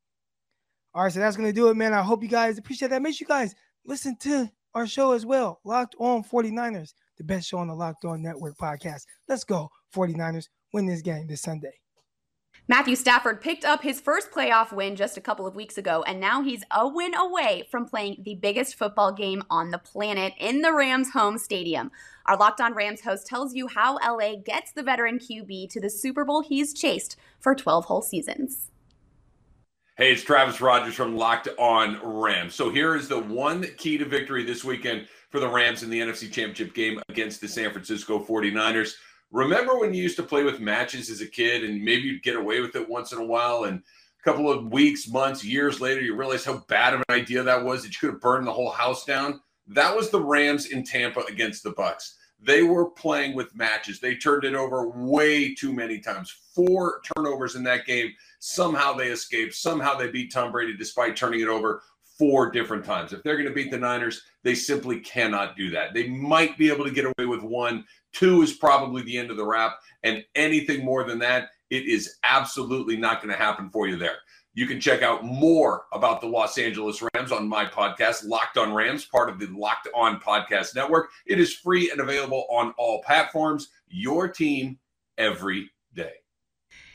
All 0.97 1.03
right, 1.03 1.13
so 1.13 1.19
that's 1.19 1.38
to 1.38 1.53
do 1.53 1.69
it, 1.69 1.75
man. 1.75 1.93
I 1.93 2.01
hope 2.01 2.23
you 2.23 2.27
guys 2.27 2.57
appreciate 2.57 2.88
that. 2.88 3.03
Make 3.03 3.13
sure 3.13 3.25
you 3.25 3.27
guys 3.27 3.53
listen 3.86 4.17
to 4.21 4.49
our 4.73 4.88
show 4.88 5.12
as 5.12 5.27
well. 5.27 5.60
Locked 5.63 5.93
on 5.99 6.23
49ers, 6.23 6.95
the 7.19 7.23
best 7.23 7.47
show 7.47 7.60
on 7.60 7.67
the 7.67 7.75
Locked 7.75 8.03
On 8.05 8.19
Network 8.19 8.57
podcast. 8.57 9.03
Let's 9.29 9.43
go, 9.43 9.69
49ers. 9.95 10.47
Win 10.73 10.88
this 10.88 11.03
game 11.03 11.27
this 11.27 11.43
Sunday. 11.43 11.73
Matthew 12.67 12.95
Stafford 12.95 13.41
picked 13.41 13.63
up 13.63 13.83
his 13.83 14.01
first 14.01 14.31
playoff 14.31 14.71
win 14.71 14.95
just 14.95 15.17
a 15.17 15.21
couple 15.21 15.45
of 15.45 15.55
weeks 15.55 15.77
ago, 15.77 16.03
and 16.07 16.19
now 16.19 16.41
he's 16.41 16.63
a 16.71 16.88
win 16.88 17.13
away 17.13 17.67
from 17.69 17.86
playing 17.86 18.23
the 18.25 18.33
biggest 18.33 18.73
football 18.73 19.12
game 19.12 19.43
on 19.51 19.69
the 19.69 19.77
planet 19.77 20.33
in 20.39 20.63
the 20.63 20.73
Rams' 20.73 21.12
home 21.12 21.38
stadium. 21.38 21.91
Our 22.25 22.38
Locked 22.38 22.60
On 22.60 22.73
Rams 22.73 23.01
host 23.01 23.27
tells 23.27 23.53
you 23.53 23.67
how 23.67 23.99
LA 23.99 24.38
gets 24.43 24.71
the 24.71 24.81
veteran 24.81 25.19
QB 25.19 25.69
to 25.69 25.79
the 25.79 25.91
Super 25.91 26.25
Bowl 26.25 26.41
he's 26.41 26.73
chased 26.73 27.17
for 27.39 27.53
12 27.53 27.86
whole 27.86 28.01
seasons. 28.01 28.71
Hey, 29.97 30.12
it's 30.12 30.21
Travis 30.21 30.62
Rogers 30.62 30.93
from 30.93 31.17
Locked 31.17 31.47
On 31.57 31.99
Rams. 32.03 32.53
So 32.53 32.69
here 32.69 32.95
is 32.95 33.07
the 33.07 33.17
one 33.17 33.65
key 33.77 33.97
to 33.97 34.05
victory 34.05 34.43
this 34.43 34.63
weekend 34.63 35.07
for 35.31 35.39
the 35.39 35.49
Rams 35.49 35.81
in 35.81 35.89
the 35.89 35.99
NFC 35.99 36.31
Championship 36.31 36.75
game 36.75 37.01
against 37.10 37.41
the 37.41 37.47
San 37.47 37.71
Francisco 37.71 38.23
49ers. 38.23 38.91
Remember 39.31 39.79
when 39.79 39.95
you 39.95 40.03
used 40.03 40.17
to 40.17 40.21
play 40.21 40.43
with 40.43 40.60
matches 40.60 41.10
as 41.10 41.21
a 41.21 41.25
kid 41.25 41.63
and 41.63 41.83
maybe 41.83 42.03
you'd 42.03 42.21
get 42.21 42.36
away 42.36 42.62
with 42.62 42.75
it 42.75 42.88
once 42.88 43.12
in 43.12 43.17
a 43.17 43.25
while 43.25 43.63
and 43.63 43.79
a 43.79 44.23
couple 44.23 44.51
of 44.51 44.71
weeks, 44.71 45.10
months, 45.10 45.43
years 45.43 45.81
later 45.81 46.01
you 46.01 46.15
realize 46.15 46.45
how 46.45 46.63
bad 46.67 46.93
of 46.93 46.99
an 47.10 47.15
idea 47.15 47.41
that 47.41 47.65
was 47.65 47.81
that 47.81 47.91
you 47.91 47.97
could 47.99 48.13
have 48.13 48.21
burned 48.21 48.45
the 48.45 48.53
whole 48.53 48.69
house 48.69 49.03
down? 49.03 49.41
That 49.65 49.95
was 49.95 50.12
the 50.12 50.21
Rams 50.21 50.67
in 50.67 50.83
Tampa 50.83 51.21
against 51.21 51.63
the 51.63 51.71
Bucs. 51.71 52.16
They 52.39 52.63
were 52.63 52.89
playing 52.91 53.36
with 53.36 53.56
matches. 53.56 54.00
They 54.00 54.15
turned 54.15 54.43
it 54.43 54.54
over 54.54 54.89
way 54.89 55.56
too 55.56 55.73
many 55.73 56.00
times. 56.00 56.34
Four 56.54 57.02
turnovers 57.15 57.56
in 57.56 57.63
that 57.63 57.86
game. 57.86 58.13
Somehow 58.39 58.93
they 58.93 59.08
escaped. 59.08 59.56
Somehow 59.56 59.95
they 59.95 60.10
beat 60.10 60.32
Tom 60.32 60.52
Brady 60.52 60.76
despite 60.78 61.15
turning 61.15 61.41
it 61.41 61.47
over 61.47 61.82
four 62.17 62.52
different 62.52 62.84
times. 62.84 63.13
If 63.13 63.23
they're 63.23 63.38
going 63.38 63.47
to 63.47 63.54
beat 63.54 63.71
the 63.71 63.78
Niners, 63.78 64.21
they 64.43 64.56
simply 64.56 65.00
cannot 65.00 65.56
do 65.56 65.69
that. 65.71 65.93
They 65.93 66.08
might 66.08 66.58
be 66.58 66.69
able 66.69 66.86
to 66.86 66.91
get 66.91 67.06
away 67.06 67.26
with 67.26 67.41
one. 67.41 67.86
Two 68.13 68.41
is 68.41 68.54
probably 68.54 69.04
the 69.04 69.17
end 69.17 69.30
of 69.30 69.38
the 69.38 69.45
wrap. 69.45 69.78
And 70.04 70.23
anything 70.36 70.84
more 70.84 71.04
than 71.04 71.19
that, 71.19 71.50
it 71.69 71.86
is 71.86 72.17
absolutely 72.23 72.97
not 72.97 73.21
going 73.21 73.32
to 73.32 73.39
happen 73.39 73.69
for 73.69 73.88
you 73.88 73.97
there. 73.97 74.17
You 74.57 74.65
can 74.65 74.81
check 74.81 75.03
out 75.03 75.23
more 75.23 75.85
about 75.93 76.19
the 76.19 76.25
Los 76.25 76.57
Angeles 76.57 77.03
Rams 77.13 77.31
on 77.31 77.47
my 77.47 77.63
podcast, 77.63 78.25
Locked 78.25 78.57
on 78.57 78.73
Rams, 78.73 79.05
part 79.05 79.29
of 79.29 79.37
the 79.37 79.45
Locked 79.55 79.87
on 79.93 80.19
Podcast 80.19 80.73
Network. 80.73 81.11
It 81.27 81.39
is 81.39 81.53
free 81.53 81.91
and 81.91 82.01
available 82.01 82.47
on 82.49 82.73
all 82.75 83.03
platforms. 83.03 83.69
Your 83.87 84.27
team 84.27 84.79
every 85.15 85.69
day. 85.93 86.13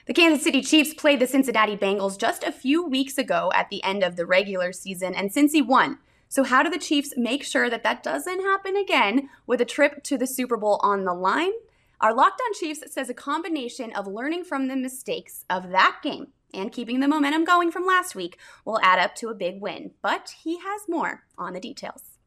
The 0.07 0.13
Kansas 0.13 0.43
City 0.43 0.61
Chiefs 0.61 0.93
played 0.93 1.21
the 1.21 1.27
Cincinnati 1.29 1.77
Bengals 1.77 2.19
just 2.19 2.43
a 2.43 2.51
few 2.51 2.85
weeks 2.85 3.17
ago 3.17 3.53
at 3.55 3.71
the 3.71 3.81
end 3.85 4.03
of 4.03 4.17
the 4.17 4.27
regular 4.27 4.73
season, 4.73 5.15
and 5.15 5.31
Cincy 5.31 5.65
won. 5.65 5.99
So, 6.29 6.43
how 6.43 6.65
do 6.65 6.69
the 6.69 6.81
Chiefs 6.81 7.15
make 7.17 7.45
sure 7.45 7.71
that 7.71 7.85
that 7.85 8.03
doesn't 8.03 8.41
happen 8.41 8.75
again 8.75 9.29
with 9.47 9.61
a 9.61 9.65
trip 9.65 10.03
to 10.03 10.19
the 10.19 10.27
Super 10.27 10.57
Bowl 10.57 10.81
on 10.83 11.05
the 11.05 11.15
line? 11.15 11.53
Our 12.01 12.13
Locked 12.13 12.43
On 12.45 12.55
Chiefs 12.55 12.93
says 12.93 13.09
a 13.09 13.15
combination 13.15 13.93
of 13.93 14.09
learning 14.09 14.43
from 14.43 14.67
the 14.67 14.75
mistakes 14.75 15.45
of 15.49 15.71
that 15.71 16.01
game 16.03 16.33
and 16.55 16.73
keeping 16.73 17.01
the 17.01 17.09
momentum 17.09 17.45
going 17.45 17.71
from 17.71 17.87
last 17.87 18.15
week 18.15 18.39
will 18.65 18.81
add 18.83 18.99
up 18.99 19.15
to 19.17 19.29
a 19.29 19.35
big 19.35 19.61
win. 19.61 19.93
But 20.03 20.35
he 20.43 20.59
has 20.59 20.83
more 20.89 21.25
on 21.39 21.53
the 21.53 21.61
details. 21.61 22.19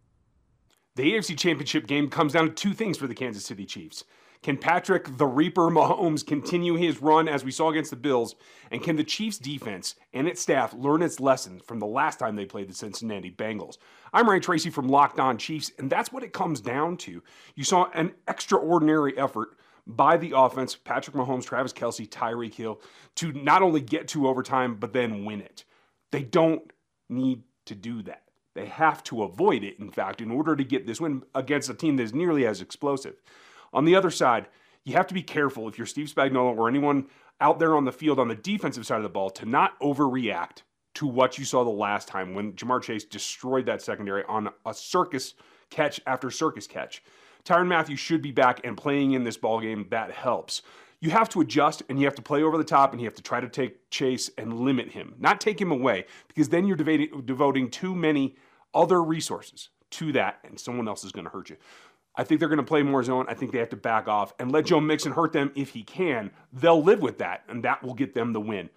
The 0.96 1.14
AFC 1.14 1.38
Championship 1.38 1.88
game 1.88 2.10
comes 2.10 2.34
down 2.34 2.48
to 2.48 2.54
two 2.54 2.74
things 2.74 2.98
for 2.98 3.08
the 3.08 3.16
Kansas 3.16 3.46
City 3.46 3.66
Chiefs. 3.66 4.06
Can 4.46 4.58
Patrick 4.58 5.18
the 5.18 5.26
Reaper 5.26 5.72
Mahomes 5.72 6.24
continue 6.24 6.76
his 6.76 7.02
run 7.02 7.28
as 7.28 7.44
we 7.44 7.50
saw 7.50 7.70
against 7.72 7.90
the 7.90 7.98
Bills? 7.98 8.36
And 8.70 8.84
can 8.84 8.96
the 8.96 9.04
Chiefs 9.04 9.40
defense 9.40 9.96
and 10.14 10.28
its 10.28 10.40
staff 10.40 10.72
learn 10.74 11.02
its 11.02 11.20
lessons 11.20 11.64
from 11.64 11.80
the 11.80 11.88
last 11.88 12.20
time 12.20 12.36
they 12.36 12.46
played 12.46 12.70
the 12.70 12.74
Cincinnati 12.76 13.32
Bengals? 13.32 13.78
I'm 14.14 14.30
Ryan 14.30 14.44
Tracy 14.44 14.70
from 14.70 14.88
Locked 14.88 15.20
On 15.20 15.40
Chiefs, 15.40 15.72
and 15.80 15.90
that's 15.90 16.14
what 16.14 16.24
it 16.24 16.32
comes 16.32 16.62
down 16.62 16.96
to. 16.98 17.24
You 17.56 17.64
saw 17.64 17.90
an 17.96 18.14
extraordinary 18.28 19.18
effort 19.18 19.58
by 19.88 20.18
the 20.18 20.34
offense, 20.36 20.76
Patrick 20.76 21.16
Mahomes, 21.16 21.46
Travis 21.46 21.74
Kelce, 21.74 22.10
Tyreek 22.10 22.56
Hill, 22.56 22.82
to 23.16 23.32
not 23.34 23.62
only 23.62 23.82
get 23.82 24.08
to 24.10 24.28
overtime, 24.28 24.76
but 24.76 24.94
then 24.94 25.26
win 25.26 25.42
it. 25.42 25.64
They 26.12 26.24
don't 26.24 26.72
need 27.10 27.44
to 27.66 27.76
do 27.76 28.02
that. 28.04 28.24
They 28.56 28.66
have 28.68 29.04
to 29.06 29.24
avoid 29.24 29.64
it, 29.64 29.80
in 29.80 29.92
fact, 29.92 30.22
in 30.22 30.32
order 30.32 30.56
to 30.56 30.64
get 30.64 30.88
this 30.88 31.02
win 31.02 31.24
against 31.36 31.70
a 31.70 31.74
team 31.74 31.98
that 31.98 32.04
is 32.04 32.14
nearly 32.14 32.48
as 32.48 32.62
explosive. 32.62 33.22
On 33.74 33.86
the 33.86 33.96
other 33.96 34.10
side, 34.10 34.48
you 34.86 34.94
have 34.94 35.08
to 35.08 35.14
be 35.14 35.24
careful 35.24 35.68
if 35.68 35.78
you're 35.78 35.86
Steve 35.86 36.08
Spagnuolo 36.08 36.58
or 36.58 36.70
anyone 36.70 37.08
out 37.42 37.60
there 37.60 37.76
on 37.76 37.86
the 37.86 37.92
field 37.92 38.20
on 38.20 38.30
the 38.30 38.36
defensive 38.36 38.86
side 38.86 38.98
of 38.98 39.04
the 39.04 39.10
ball 39.10 39.30
to 39.32 39.46
not 39.46 39.78
overreact 39.82 40.62
to 40.94 41.06
what 41.06 41.38
you 41.38 41.44
saw 41.44 41.64
the 41.64 41.70
last 41.70 42.08
time 42.08 42.34
when 42.34 42.54
Ja'Marr 42.54 42.82
Chase 42.82 43.04
destroyed 43.04 43.66
that 43.66 43.82
secondary 43.82 44.24
on 44.24 44.50
a 44.66 44.74
circus 44.74 45.34
catch 45.70 46.00
after 46.08 46.32
circus 46.32 46.68
catch. 46.68 47.04
Tyrann 47.46 47.68
Mathieu 47.68 47.96
should 47.96 48.22
be 48.22 48.32
back 48.32 48.62
and 48.64 48.76
playing 48.76 49.14
in 49.14 49.24
this 49.24 49.38
ball 49.38 49.62
game. 49.62 49.88
That 49.92 50.12
helps. 50.12 50.62
You 51.00 51.12
have 51.12 51.30
to 51.30 51.42
adjust 51.42 51.84
and 51.88 52.00
you 52.00 52.06
have 52.06 52.16
to 52.16 52.22
play 52.22 52.42
over 52.42 52.58
the 52.58 52.64
top 52.64 52.92
and 52.92 53.00
you 53.00 53.06
have 53.06 53.16
to 53.16 53.22
try 53.22 53.40
to 53.40 53.50
take 53.50 53.90
Chase 53.92 54.32
and 54.38 54.62
limit 54.62 54.90
him, 54.90 55.14
not 55.20 55.40
take 55.40 55.62
him 55.62 55.72
away, 55.72 56.06
because 56.28 56.50
then 56.50 56.66
you're 56.66 56.76
devoting 56.76 57.70
too 57.70 57.94
many 57.94 58.36
other 58.74 59.04
resources 59.04 59.70
to 59.92 60.12
that 60.14 60.40
and 60.44 60.60
someone 60.60 60.88
else 60.88 61.04
is 61.04 61.12
going 61.12 61.26
to 61.26 61.32
hurt 61.32 61.50
you. 61.50 61.58
I 62.16 62.24
think 62.24 62.40
they're 62.40 62.50
going 62.50 62.58
to 62.58 62.64
play 62.64 62.82
more 62.82 63.04
zone. 63.04 63.26
I 63.28 63.34
think 63.34 63.52
they 63.52 63.60
have 63.60 63.70
to 63.70 63.76
back 63.76 64.08
off 64.08 64.34
and 64.40 64.52
let 64.52 64.66
Joe 64.66 64.80
Mixon 64.80 65.12
hurt 65.12 65.34
them 65.34 65.52
if 65.54 65.70
he 65.72 65.84
can. 65.84 66.32
They'll 66.54 66.82
live 66.82 67.02
with 67.02 67.18
that, 67.20 67.44
and 67.50 67.62
that 67.64 67.84
will 67.84 67.94
get 67.94 68.14
them 68.14 68.32
the 68.34 68.40
win. 68.40 68.70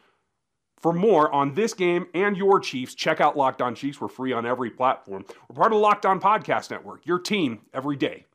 For 0.80 0.92
more 0.92 1.32
on 1.32 1.54
this 1.54 1.72
game 1.72 2.06
and 2.14 2.36
your 2.36 2.60
Chiefs, 2.60 2.94
check 2.94 3.20
out 3.20 3.36
Locked 3.36 3.62
On 3.62 3.74
Chiefs. 3.74 4.00
We're 4.00 4.08
free 4.08 4.32
on 4.32 4.44
every 4.44 4.70
platform. 4.70 5.24
We're 5.48 5.56
part 5.56 5.72
of 5.72 5.78
the 5.78 5.82
Locked 5.82 6.04
On 6.04 6.20
Podcast 6.20 6.70
Network, 6.70 7.06
your 7.06 7.18
team 7.18 7.60
every 7.72 7.96
day. 7.96 8.26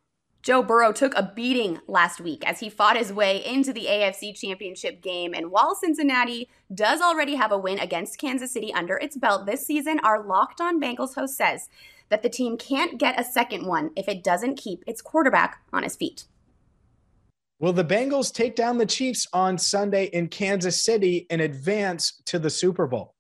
Joe 0.43 0.62
Burrow 0.62 0.91
took 0.91 1.15
a 1.15 1.32
beating 1.34 1.79
last 1.88 2.19
week 2.19 2.43
as 2.45 2.60
he 2.60 2.69
fought 2.69 2.97
his 2.97 3.13
way 3.13 3.43
into 3.45 3.71
the 3.71 3.86
AFC 3.86 4.38
Championship 4.38 5.01
game. 5.01 5.34
And 5.34 5.51
while 5.51 5.73
Cincinnati 5.73 6.49
does 6.75 6.99
already 6.99 7.36
have 7.36 7.53
a 7.53 7.58
win 7.58 7.79
against 7.79 8.19
Kansas 8.19 8.51
City 8.51 8.73
under 8.73 8.97
its 8.97 9.15
belt 9.15 9.45
this 9.45 9.65
season, 9.65 10.01
our 10.03 10.21
Locked 10.21 10.60
On 10.60 10.82
Bengals 10.82 11.15
host 11.15 11.38
says 11.38 11.69
that 12.10 12.23
the 12.23 12.29
team 12.29 12.58
can't 12.58 12.99
get 12.99 13.17
a 13.17 13.23
second 13.23 13.65
one 13.65 13.91
if 13.95 14.10
it 14.10 14.21
doesn't 14.21 14.58
keep 14.58 14.84
its 14.86 15.01
quarterback 15.01 15.63
on 15.71 15.84
his 15.84 15.95
feet. 15.95 16.25
Will 17.60 17.71
the 17.71 17.86
Bengals 17.86 18.34
take 18.34 18.58
down 18.58 18.77
the 18.77 18.86
Chiefs 18.86 19.25
on 19.32 19.58
Sunday 19.58 20.06
in 20.08 20.27
Kansas 20.27 20.84
City 20.84 21.25
and 21.29 21.39
advance 21.39 22.21
to 22.25 22.38
the 22.38 22.49
Super 22.49 22.86
Bowl? 22.86 23.15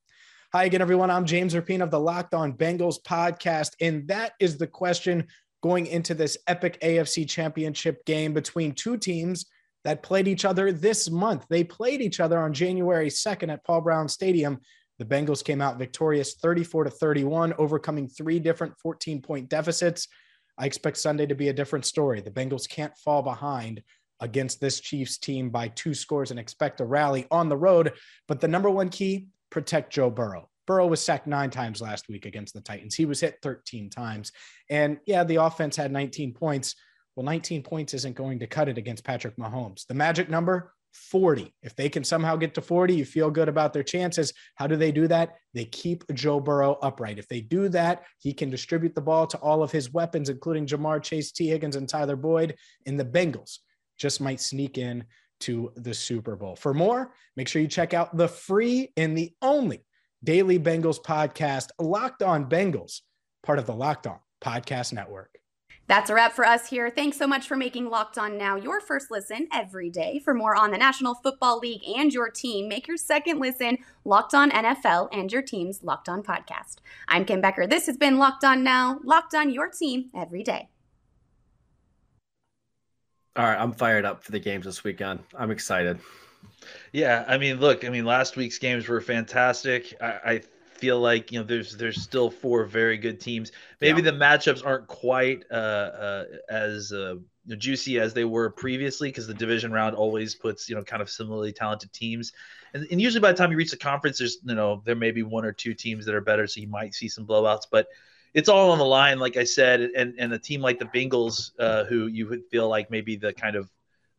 Hi 0.51 0.65
again, 0.65 0.81
everyone. 0.81 1.09
I'm 1.09 1.25
James 1.25 1.55
Rapien 1.55 1.81
of 1.81 1.89
the 1.89 1.99
Locked 1.99 2.35
On 2.35 2.53
Bengals 2.53 3.01
podcast, 3.01 3.71
and 3.81 4.07
that 4.07 4.33
is 4.39 4.57
the 4.57 4.67
question 4.67 5.25
going 5.63 5.87
into 5.87 6.13
this 6.13 6.37
epic 6.47 6.77
AFC 6.81 7.27
championship 7.27 8.05
game 8.05 8.33
between 8.33 8.73
two 8.73 8.97
teams 8.97 9.45
that 9.85 10.03
played 10.03 10.27
each 10.27 10.43
other 10.43 10.73
this 10.73 11.09
month. 11.09 11.45
They 11.49 11.63
played 11.63 12.01
each 12.01 12.19
other 12.19 12.37
on 12.37 12.53
January 12.53 13.09
2nd 13.09 13.51
at 13.51 13.63
Paul 13.63 13.81
Brown 13.81 14.09
Stadium. 14.09 14.59
The 14.99 15.05
Bengals 15.05 15.43
came 15.43 15.61
out 15.61 15.79
victorious 15.79 16.35
34 16.35 16.85
to 16.85 16.89
31, 16.89 17.53
overcoming 17.57 18.09
three 18.09 18.39
different 18.39 18.77
14 18.77 19.21
point 19.21 19.49
deficits. 19.49 20.09
I 20.57 20.65
expect 20.65 20.97
Sunday 20.97 21.25
to 21.25 21.35
be 21.35 21.47
a 21.47 21.53
different 21.53 21.85
story. 21.85 22.19
The 22.19 22.29
Bengals 22.29 22.69
can't 22.69 22.95
fall 22.97 23.21
behind 23.23 23.81
against 24.19 24.61
this 24.61 24.81
Chiefs 24.81 25.17
team 25.17 25.49
by 25.49 25.69
two 25.69 25.93
scores 25.93 26.31
and 26.31 26.39
expect 26.39 26.81
a 26.81 26.85
rally 26.85 27.25
on 27.31 27.49
the 27.49 27.57
road. 27.57 27.93
But 28.27 28.41
the 28.41 28.47
number 28.47 28.69
one 28.69 28.89
key 28.89 29.27
protect 29.49 29.93
Joe 29.93 30.09
Burrow. 30.09 30.49
Burrow 30.65 30.87
was 30.87 31.01
sacked 31.03 31.27
nine 31.27 31.49
times 31.49 31.81
last 31.81 32.07
week 32.09 32.25
against 32.25 32.53
the 32.53 32.61
Titans. 32.61 32.95
He 32.95 33.05
was 33.05 33.19
hit 33.19 33.37
13 33.41 33.89
times. 33.89 34.31
And 34.69 34.99
yeah, 35.05 35.23
the 35.23 35.37
offense 35.37 35.75
had 35.75 35.91
19 35.91 36.33
points. 36.33 36.75
Well, 37.15 37.25
19 37.25 37.63
points 37.63 37.93
isn't 37.93 38.15
going 38.15 38.39
to 38.39 38.47
cut 38.47 38.69
it 38.69 38.77
against 38.77 39.03
Patrick 39.03 39.37
Mahomes. 39.37 39.85
The 39.87 39.93
magic 39.93 40.29
number, 40.29 40.73
40. 40.93 41.53
If 41.61 41.75
they 41.75 41.89
can 41.89 42.03
somehow 42.03 42.35
get 42.35 42.53
to 42.55 42.61
40, 42.61 42.95
you 42.95 43.05
feel 43.05 43.29
good 43.29 43.49
about 43.49 43.73
their 43.73 43.83
chances. 43.83 44.33
How 44.55 44.67
do 44.67 44.75
they 44.75 44.91
do 44.91 45.07
that? 45.07 45.35
They 45.53 45.65
keep 45.65 46.03
Joe 46.13 46.39
Burrow 46.39 46.77
upright. 46.81 47.19
If 47.19 47.27
they 47.27 47.41
do 47.41 47.69
that, 47.69 48.03
he 48.19 48.33
can 48.33 48.49
distribute 48.49 48.95
the 48.95 49.01
ball 49.01 49.27
to 49.27 49.37
all 49.37 49.63
of 49.63 49.71
his 49.71 49.91
weapons, 49.91 50.29
including 50.29 50.67
Ja'Marr 50.67 51.01
Chase, 51.01 51.31
Tee 51.31 51.47
Higgins, 51.47 51.75
and 51.75 51.89
Tyler 51.89 52.15
Boyd. 52.15 52.55
And 52.85 52.99
the 52.99 53.05
Bengals 53.05 53.59
just 53.97 54.21
might 54.21 54.39
sneak 54.39 54.77
in 54.77 55.03
to 55.41 55.71
the 55.75 55.93
Super 55.93 56.35
Bowl. 56.35 56.55
For 56.55 56.73
more, 56.73 57.13
make 57.35 57.47
sure 57.47 57.61
you 57.61 57.67
check 57.67 57.93
out 57.93 58.15
the 58.15 58.27
free 58.27 58.91
and 58.95 59.17
the 59.17 59.33
only 59.41 59.83
Daily 60.23 60.57
Bengals 60.57 61.01
podcast, 61.01 61.69
Locked 61.79 62.23
On 62.23 62.49
Bengals, 62.49 63.01
part 63.43 63.59
of 63.59 63.65
the 63.65 63.73
Locked 63.73 64.07
On 64.07 64.19
Podcast 64.41 64.93
Network. 64.93 65.37
That's 65.87 66.09
a 66.09 66.13
wrap 66.13 66.31
for 66.31 66.45
us 66.45 66.69
here. 66.69 66.89
Thanks 66.89 67.17
so 67.17 67.27
much 67.27 67.45
for 67.45 67.57
making 67.57 67.89
Locked 67.89 68.17
On 68.17 68.37
Now 68.37 68.55
your 68.55 68.79
first 68.79 69.11
listen 69.11 69.49
every 69.51 69.89
day. 69.89 70.21
For 70.23 70.33
more 70.33 70.55
on 70.55 70.71
the 70.71 70.77
National 70.77 71.13
Football 71.15 71.59
League 71.59 71.81
and 71.85 72.13
your 72.13 72.29
team, 72.29 72.69
make 72.69 72.87
your 72.87 72.95
second 72.95 73.39
listen 73.39 73.79
Locked 74.05 74.33
On 74.33 74.49
NFL 74.49 75.09
and 75.11 75.29
your 75.29 75.41
team's 75.41 75.83
Locked 75.83 76.07
On 76.07 76.23
podcast. 76.23 76.77
I'm 77.09 77.25
Kim 77.25 77.41
Becker. 77.41 77.67
This 77.67 77.87
has 77.87 77.97
been 77.97 78.17
Locked 78.17 78.45
On 78.45 78.63
Now, 78.63 79.01
Locked 79.03 79.35
On 79.35 79.51
your 79.51 79.67
team 79.67 80.09
every 80.15 80.41
day. 80.41 80.69
All 83.35 83.43
right, 83.43 83.59
I'm 83.59 83.73
fired 83.73 84.05
up 84.05 84.23
for 84.23 84.31
the 84.31 84.39
games 84.39 84.63
this 84.63 84.85
weekend. 84.85 85.19
I'm 85.37 85.51
excited. 85.51 85.99
Yeah, 86.91 87.25
I 87.27 87.37
mean, 87.37 87.59
look, 87.59 87.85
I 87.85 87.89
mean, 87.89 88.05
last 88.05 88.35
week's 88.35 88.57
games 88.57 88.87
were 88.87 89.01
fantastic. 89.01 89.95
I, 90.01 90.19
I 90.25 90.41
feel 90.83 90.99
like 90.99 91.31
you 91.31 91.39
know 91.39 91.45
there's 91.45 91.77
there's 91.77 92.01
still 92.01 92.29
four 92.29 92.65
very 92.65 92.97
good 92.97 93.19
teams. 93.19 93.51
Maybe 93.79 94.01
yeah. 94.01 94.11
the 94.11 94.17
matchups 94.17 94.65
aren't 94.65 94.87
quite 94.87 95.43
uh, 95.49 95.53
uh, 95.53 96.25
as 96.49 96.91
uh, 96.91 97.15
juicy 97.57 97.99
as 97.99 98.13
they 98.13 98.25
were 98.25 98.49
previously 98.49 99.09
because 99.09 99.25
the 99.25 99.33
division 99.33 99.71
round 99.71 99.95
always 99.95 100.35
puts 100.35 100.69
you 100.69 100.75
know 100.75 100.83
kind 100.83 101.01
of 101.01 101.09
similarly 101.09 101.53
talented 101.53 101.93
teams. 101.93 102.33
And, 102.73 102.85
and 102.91 103.01
usually 103.01 103.21
by 103.21 103.31
the 103.31 103.37
time 103.37 103.51
you 103.51 103.57
reach 103.57 103.71
the 103.71 103.77
conference, 103.77 104.17
there's 104.17 104.39
you 104.43 104.55
know 104.55 104.81
there 104.85 104.95
may 104.95 105.11
be 105.11 105.23
one 105.23 105.45
or 105.45 105.53
two 105.53 105.73
teams 105.73 106.05
that 106.05 106.15
are 106.15 106.21
better, 106.21 106.47
so 106.47 106.59
you 106.59 106.67
might 106.67 106.93
see 106.93 107.07
some 107.07 107.25
blowouts, 107.25 107.65
but 107.71 107.87
it's 108.33 108.49
all 108.49 108.71
on 108.71 108.77
the 108.77 108.85
line, 108.85 109.19
like 109.19 109.37
I 109.37 109.45
said, 109.45 109.81
and 109.81 110.15
and 110.17 110.33
a 110.33 110.39
team 110.39 110.61
like 110.61 110.79
the 110.79 110.85
Bengals, 110.85 111.51
uh, 111.59 111.85
who 111.85 112.07
you 112.07 112.27
would 112.27 112.43
feel 112.51 112.67
like 112.67 112.91
maybe 112.91 113.15
the 113.15 113.31
kind 113.31 113.55
of 113.55 113.69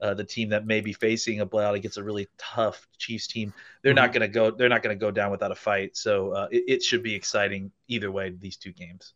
uh, 0.04 0.12
the 0.12 0.22
team 0.22 0.50
that 0.50 0.66
may 0.66 0.82
be 0.82 0.92
facing 0.92 1.40
a 1.40 1.46
blowout 1.46 1.74
against 1.74 1.96
a 1.96 2.02
really 2.02 2.28
tough 2.36 2.86
Chiefs 2.98 3.26
team, 3.26 3.54
they're 3.82 3.92
mm-hmm. 3.92 4.02
not 4.02 4.12
going 4.12 4.20
to 4.20 4.28
go. 4.28 4.50
They're 4.50 4.68
not 4.68 4.82
going 4.82 4.94
to 4.94 5.00
go 5.00 5.10
down 5.10 5.30
without 5.30 5.50
a 5.50 5.54
fight. 5.54 5.96
So 5.96 6.32
uh, 6.32 6.48
it, 6.50 6.64
it, 6.68 6.82
should 6.82 7.02
be 7.02 7.14
exciting 7.14 7.72
either 7.88 8.12
way. 8.12 8.34
These 8.38 8.58
two 8.58 8.72
games. 8.72 9.14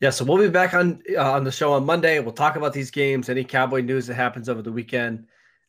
Yeah, 0.00 0.10
so 0.10 0.24
we'll 0.26 0.36
be 0.36 0.50
back 0.50 0.74
on 0.74 1.02
uh, 1.16 1.32
on 1.32 1.44
the 1.44 1.50
show 1.50 1.72
on 1.72 1.86
Monday. 1.86 2.20
We'll 2.20 2.34
talk 2.34 2.56
about 2.56 2.74
these 2.74 2.90
games, 2.90 3.30
any 3.30 3.42
Cowboy 3.42 3.80
news 3.80 4.06
that 4.08 4.14
happens 4.14 4.50
over 4.50 4.60
the 4.60 4.72
weekend, 4.72 5.28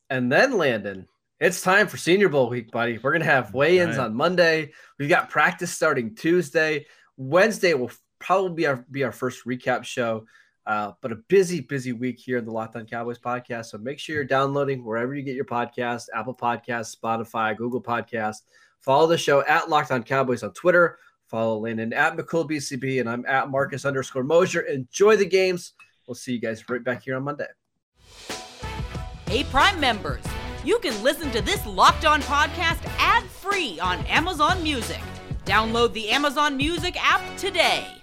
and 0.10 0.29
then 0.29 0.58
Landon. 0.58 1.08
It's 1.39 1.62
time 1.62 1.88
for 1.88 1.97
Senior 1.97 2.29
Bowl 2.29 2.49
week, 2.49 2.69
buddy. 2.69 2.97
We're 2.97 3.13
gonna 3.13 3.25
have 3.25 3.53
weigh-ins 3.53 3.97
right. 3.97 4.06
on 4.06 4.13
Monday. 4.13 4.73
We've 4.99 5.10
got 5.10 5.29
practice 5.29 5.71
starting 5.71 6.15
Tuesday. 6.15 6.86
Wednesday 7.15 7.73
will 7.75 7.91
probably 8.19 8.56
be 8.56 8.67
our 8.67 8.86
be 8.91 9.03
our 9.06 9.13
first 9.13 9.45
recap 9.45 9.86
show. 9.86 10.25
Uh, 10.65 10.91
but 11.02 11.12
a 11.12 11.15
busy, 11.15 11.60
busy 11.60 11.91
week 11.91 12.17
here 12.17 12.38
in 12.38 12.45
the 12.45 12.52
Locked 12.52 12.76
On 12.76 12.86
Cowboys 12.86 13.19
podcast. 13.19 13.65
So 13.65 13.78
make 13.78 13.99
sure 13.99 14.15
you're 14.15 14.23
downloading 14.23 14.84
wherever 14.84 15.13
you 15.13 15.21
get 15.21 15.36
your 15.36 15.45
podcast, 15.45 16.06
Apple 16.15 16.36
Podcasts, 16.36 16.95
Spotify, 16.97 17.56
Google 17.56 17.82
Podcasts. 17.82 18.41
Follow 18.80 19.08
the 19.08 19.17
show 19.17 19.43
at 19.45 19.69
Locked 19.69 19.91
On 19.91 20.04
Cowboys 20.04 20.43
on 20.43 20.54
Twitter. 20.54 20.99
Follow 21.26 21.58
Landon 21.58 21.93
at 21.93 22.15
McCool 22.15 22.49
BCB, 22.49 22.99
and 22.99 23.10
I'm 23.10 23.26
at 23.26 23.49
Marcus 23.49 23.86
underscore 23.86 24.23
Mosher. 24.23 24.62
Enjoy 24.62 25.15
the 25.15 25.26
games. 25.26 25.73
We'll 26.08 26.15
see 26.15 26.34
you 26.34 26.39
guys 26.39 26.63
right 26.69 26.84
back 26.84 27.04
here 27.04 27.15
on 27.15 27.23
Monday. 27.23 27.47
Hey, 29.28 29.43
Prime 29.45 29.80
members, 29.80 30.23
you 30.63 30.80
can 30.80 31.02
listen 31.02 31.32
to 31.32 31.41
this 31.41 31.65
Locked 31.65 32.06
On 32.06 32.21
podcast 32.21 32.86
ad 32.99 33.23
free 33.23 33.80
on 33.80 34.06
Amazon 34.06 34.62
Music. 34.62 35.02
Download 35.45 35.91
the 35.93 36.10
Amazon 36.10 36.56
Music 36.56 36.95
app 37.04 37.21
today. 37.38 38.03